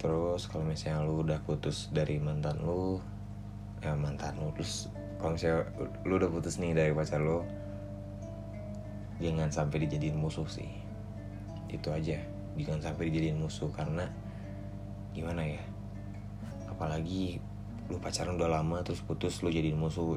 Terus 0.00 0.48
kalau 0.48 0.64
misalnya 0.64 1.04
lu 1.04 1.20
udah 1.20 1.44
putus 1.44 1.92
dari 1.92 2.16
mantan 2.16 2.56
lu 2.64 3.02
ya 3.84 3.92
mantan 3.96 4.36
lu 4.40 4.52
terus 4.56 4.88
kalau 5.20 5.36
misalnya 5.36 5.68
lu 6.08 6.16
udah 6.16 6.32
putus 6.32 6.56
nih 6.56 6.72
dari 6.72 6.96
pacar 6.96 7.20
lu 7.20 7.44
jangan 9.20 9.52
sampai 9.52 9.84
dijadiin 9.84 10.16
musuh 10.16 10.48
sih. 10.48 10.72
Itu 11.68 11.92
aja. 11.92 12.16
Jangan 12.56 12.80
sampai 12.80 13.12
dijadiin 13.12 13.36
musuh 13.36 13.68
karena 13.68 14.08
gimana 15.12 15.44
ya? 15.44 15.62
Apalagi 16.72 17.36
lu 17.92 18.00
pacaran 18.00 18.40
udah 18.40 18.48
lama 18.48 18.80
terus 18.80 19.04
putus 19.04 19.44
lu 19.44 19.52
jadiin 19.52 19.76
musuh. 19.76 20.16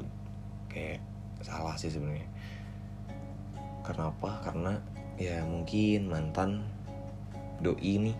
Kayak 0.72 1.04
salah 1.44 1.76
sih 1.76 1.92
sebenarnya. 1.92 2.26
Karena 3.84 4.08
apa 4.08 4.40
karena 4.40 4.72
ya 5.20 5.44
mungkin 5.44 6.08
mantan 6.08 6.64
doi 7.60 8.10
nih 8.10 8.16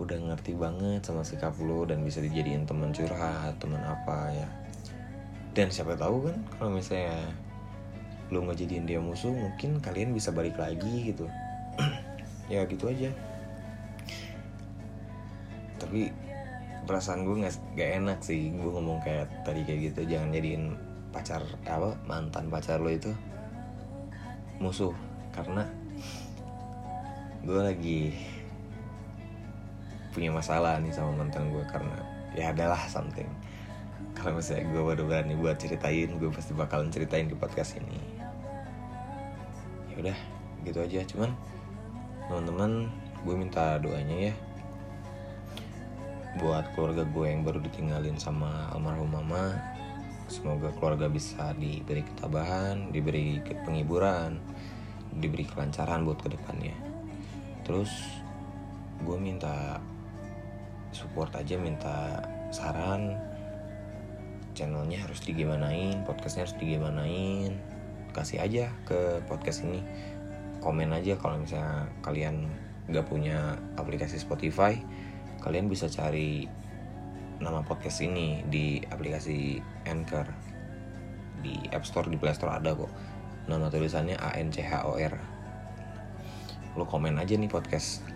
udah 0.00 0.18
ngerti 0.18 0.58
banget 0.58 1.04
sama 1.04 1.22
sikap 1.22 1.54
lo 1.62 1.86
dan 1.86 2.02
bisa 2.02 2.18
dijadiin 2.18 2.66
teman 2.66 2.90
curhat 2.90 3.54
teman 3.62 3.78
apa 3.86 4.34
ya 4.34 4.48
dan 5.52 5.68
siapa 5.68 5.92
tahu 6.00 6.32
kan 6.32 6.38
kalau 6.56 6.70
misalnya 6.80 7.28
lo 8.32 8.40
nggak 8.48 8.64
jadiin 8.64 8.88
dia 8.88 8.96
musuh 8.96 9.28
mungkin 9.28 9.76
kalian 9.84 10.16
bisa 10.16 10.32
balik 10.32 10.56
lagi 10.56 11.12
gitu. 11.12 11.28
Ya 12.50 12.68
gitu 12.68 12.88
aja. 12.88 13.08
Tapi 15.80 16.12
perasaan 16.84 17.24
gue 17.24 17.44
nggak 17.44 17.54
gak 17.78 17.90
enak 18.02 18.18
sih 18.20 18.52
gue 18.52 18.70
ngomong 18.72 19.00
kayak 19.00 19.30
tadi 19.46 19.64
kayak 19.64 19.92
gitu 19.92 20.00
jangan 20.10 20.34
jadiin 20.34 20.76
pacar 21.14 21.40
apa 21.64 21.96
mantan 22.04 22.48
pacar 22.48 22.80
lo 22.80 22.88
itu 22.88 23.12
musuh. 24.60 24.92
Karena 25.32 25.64
gue 27.44 27.60
lagi 27.60 28.00
punya 30.12 30.28
masalah 30.32 30.76
nih 30.80 30.92
sama 30.92 31.24
mantan 31.24 31.48
gue 31.48 31.64
karena 31.72 31.96
ya 32.36 32.52
adalah 32.52 32.84
something 32.88 33.28
kalau 34.22 34.38
misalnya 34.38 34.70
gue 34.70 34.82
baru 34.86 35.02
berani 35.02 35.34
buat 35.34 35.58
ceritain 35.58 36.14
gue 36.14 36.30
pasti 36.30 36.54
bakalan 36.54 36.94
ceritain 36.94 37.26
di 37.26 37.34
podcast 37.34 37.74
ini. 37.74 37.98
Ya 39.90 39.94
udah 39.98 40.18
gitu 40.62 40.78
aja. 40.78 41.02
Cuman 41.10 41.34
teman-teman 42.30 42.86
gue 43.26 43.34
minta 43.34 43.82
doanya 43.82 44.30
ya. 44.30 44.34
Buat 46.38 46.70
keluarga 46.78 47.02
gue 47.02 47.26
yang 47.26 47.42
baru 47.42 47.58
ditinggalin 47.60 48.14
sama 48.14 48.70
almarhum 48.70 49.10
mama 49.10 49.58
semoga 50.30 50.72
keluarga 50.80 51.12
bisa 51.12 51.52
diberi 51.60 52.00
ketabahan 52.08 52.88
diberi 52.88 53.36
penghiburan 53.68 54.40
diberi 55.12 55.44
kelancaran 55.44 56.06
buat 56.08 56.22
ke 56.22 56.32
depannya. 56.32 56.72
Terus 57.66 57.90
gue 59.02 59.18
minta 59.18 59.82
support 60.94 61.34
aja 61.34 61.58
minta 61.58 62.22
saran 62.54 63.31
channelnya 64.52 65.00
harus 65.00 65.20
digimanain 65.24 66.04
podcastnya 66.04 66.44
harus 66.48 66.56
digimanain. 66.60 67.56
Kasih 68.12 68.44
aja 68.44 68.68
ke 68.84 69.24
podcast 69.24 69.64
ini. 69.64 69.80
Komen 70.60 70.94
aja 70.94 71.18
kalau 71.18 71.40
misalnya 71.42 71.90
kalian 72.04 72.46
nggak 72.86 73.08
punya 73.08 73.56
aplikasi 73.80 74.20
Spotify 74.20 74.76
kalian 75.42 75.66
bisa 75.66 75.90
cari 75.90 76.46
nama 77.42 77.66
podcast 77.66 77.98
ini 78.04 78.46
di 78.46 78.78
aplikasi 78.86 79.58
Anchor. 79.90 80.28
Di 81.42 81.58
App 81.74 81.82
Store 81.82 82.06
di 82.06 82.14
Play 82.14 82.36
Store 82.36 82.54
ada 82.54 82.70
kok. 82.76 82.92
Nama 83.50 83.66
tulisannya 83.66 84.14
A 84.22 84.38
N 84.38 84.54
C 84.54 84.62
H 84.62 84.86
O 84.86 84.94
R. 84.94 85.14
Lo 86.78 86.86
komen 86.86 87.18
aja 87.18 87.34
nih 87.34 87.50
podcast. 87.50 88.06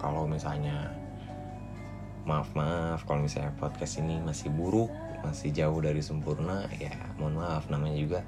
Kalau 0.00 0.24
misalnya 0.24 0.88
maaf 2.24 2.52
maaf 2.56 3.04
kalau 3.04 3.24
misalnya 3.24 3.52
podcast 3.56 4.00
ini 4.00 4.20
masih 4.20 4.52
buruk 4.52 4.88
masih 5.20 5.52
jauh 5.52 5.78
dari 5.84 6.00
sempurna 6.00 6.64
ya 6.80 6.92
mohon 7.20 7.40
maaf 7.40 7.68
namanya 7.68 7.96
juga 8.00 8.20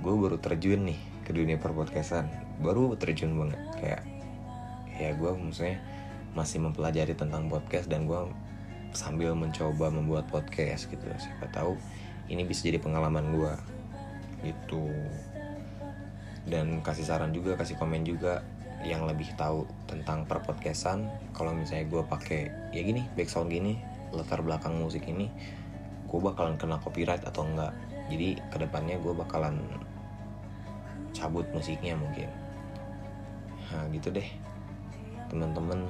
gue 0.00 0.14
baru 0.16 0.40
terjun 0.40 0.88
nih 0.88 1.00
ke 1.30 1.30
dunia 1.36 1.60
perpodcastan. 1.60 2.26
Baru 2.58 2.96
terjun 2.96 3.36
banget 3.36 3.60
kayak 3.78 4.02
ya 4.98 5.14
gue 5.14 5.30
maksudnya 5.30 5.78
masih 6.34 6.58
mempelajari 6.58 7.14
tentang 7.14 7.46
podcast 7.46 7.86
dan 7.86 8.08
gue 8.08 8.18
sambil 8.96 9.36
mencoba 9.36 9.92
membuat 9.92 10.26
podcast 10.26 10.88
gitu. 10.88 11.04
Siapa 11.20 11.52
tahu 11.52 11.76
ini 12.32 12.42
bisa 12.42 12.66
jadi 12.66 12.80
pengalaman 12.80 13.30
gue 13.36 13.52
gitu. 14.42 14.88
Dan 16.48 16.80
kasih 16.80 17.04
saran 17.06 17.30
juga 17.36 17.54
kasih 17.54 17.76
komen 17.76 18.02
juga 18.02 18.40
yang 18.80 19.04
lebih 19.04 19.28
tahu 19.36 19.68
tentang 19.84 20.24
perpodcastan. 20.24 21.06
Kalau 21.36 21.52
misalnya 21.52 21.86
gue 21.92 22.02
pakai 22.08 22.72
ya 22.72 22.80
gini 22.80 23.04
background 23.14 23.52
gini 23.52 23.76
latar 24.10 24.42
belakang 24.42 24.74
musik 24.80 25.06
ini 25.06 25.30
gue 26.10 26.18
bakalan 26.18 26.58
kena 26.58 26.76
copyright 26.82 27.22
atau 27.22 27.46
enggak. 27.46 27.70
Jadi 28.10 28.34
ke 28.50 28.58
depannya 28.58 28.98
gue 28.98 29.14
bakalan 29.14 29.62
cabut 31.14 31.46
musiknya 31.54 31.94
mungkin. 31.94 32.26
Nah 33.70 33.86
gitu 33.94 34.10
deh. 34.10 34.26
Teman-teman 35.30 35.86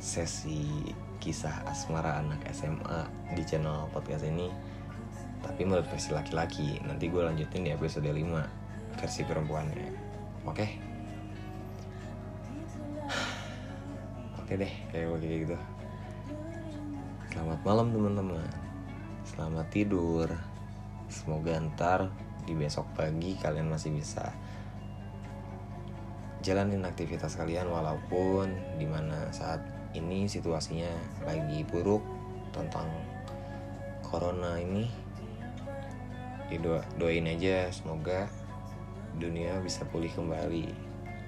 sesi 0.00 0.88
kisah 1.20 1.68
asmara 1.68 2.16
anak 2.24 2.40
SMA 2.56 3.04
di 3.36 3.44
channel 3.44 3.92
podcast 3.92 4.24
ini. 4.24 4.48
Tapi 5.44 5.68
menurut 5.68 5.84
versi 5.92 6.16
laki-laki 6.16 6.80
nanti 6.88 7.12
gue 7.12 7.20
lanjutin 7.20 7.68
di 7.68 7.70
episode 7.76 8.08
5 8.08 8.96
versi 8.96 9.20
perempuannya. 9.28 9.76
Oke? 10.48 10.56
Okay? 10.56 10.70
oke 14.40 14.48
okay 14.48 14.56
deh 14.56 14.72
kayak 14.88 15.06
kayak 15.20 15.38
gitu 15.44 15.75
selamat 17.36 17.60
malam 17.68 17.92
teman-teman. 17.92 18.48
Selamat 19.28 19.68
tidur. 19.68 20.24
Semoga 21.12 21.60
ntar 21.68 22.08
di 22.48 22.56
besok 22.56 22.88
pagi 22.96 23.36
kalian 23.36 23.68
masih 23.68 23.92
bisa 23.92 24.32
jalanin 26.40 26.80
aktivitas 26.88 27.36
kalian 27.36 27.68
walaupun 27.68 28.48
di 28.80 28.88
mana 28.88 29.28
saat 29.36 29.60
ini 29.92 30.24
situasinya 30.24 30.88
lagi 31.28 31.60
buruk 31.68 32.00
tentang 32.56 32.88
corona 34.00 34.56
ini. 34.56 34.88
Didoa 36.48 36.88
doain 36.96 37.28
aja 37.28 37.68
semoga 37.68 38.32
dunia 39.20 39.60
bisa 39.60 39.84
pulih 39.84 40.08
kembali 40.08 40.72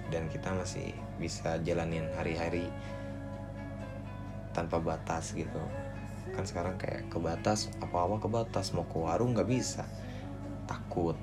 dan 0.08 0.24
kita 0.32 0.56
masih 0.56 0.96
bisa 1.20 1.60
jalanin 1.60 2.08
hari-hari 2.16 2.72
tanpa 4.56 4.80
batas 4.80 5.36
gitu 5.36 5.60
kan 6.34 6.44
sekarang 6.44 6.74
kayak 6.80 7.08
kebatas 7.12 7.70
apa-apa 7.78 8.22
kebatas. 8.22 8.74
Mau 8.74 8.86
ke 8.86 8.98
warung 8.98 9.36
nggak 9.36 9.48
bisa. 9.48 9.84
Takut. 10.66 11.16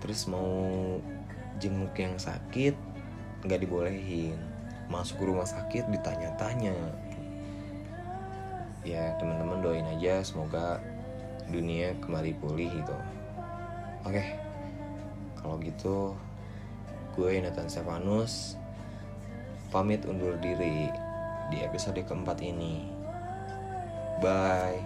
Terus 0.00 0.28
mau 0.28 0.46
jenguk 1.58 1.96
yang 1.96 2.16
sakit 2.20 2.74
nggak 3.44 3.60
dibolehin. 3.64 4.36
Masuk 4.92 5.20
ke 5.20 5.24
rumah 5.24 5.48
sakit 5.48 5.88
ditanya-tanya. 5.88 6.76
Ya 8.84 9.16
teman-teman 9.16 9.64
doain 9.64 9.88
aja 9.96 10.20
semoga 10.20 10.80
dunia 11.48 11.96
kembali 12.04 12.36
pulih 12.40 12.68
gitu. 12.68 12.96
Oke 14.04 14.24
kalau 15.40 15.60
gitu 15.60 16.16
gue 17.16 17.40
Nathan 17.40 17.68
Stefanus. 17.68 18.56
Pamit 19.72 20.06
undur 20.06 20.38
diri 20.38 20.86
di 21.50 21.58
episode 21.60 21.98
keempat 22.06 22.38
ini 22.46 22.93
Bye. 24.24 24.80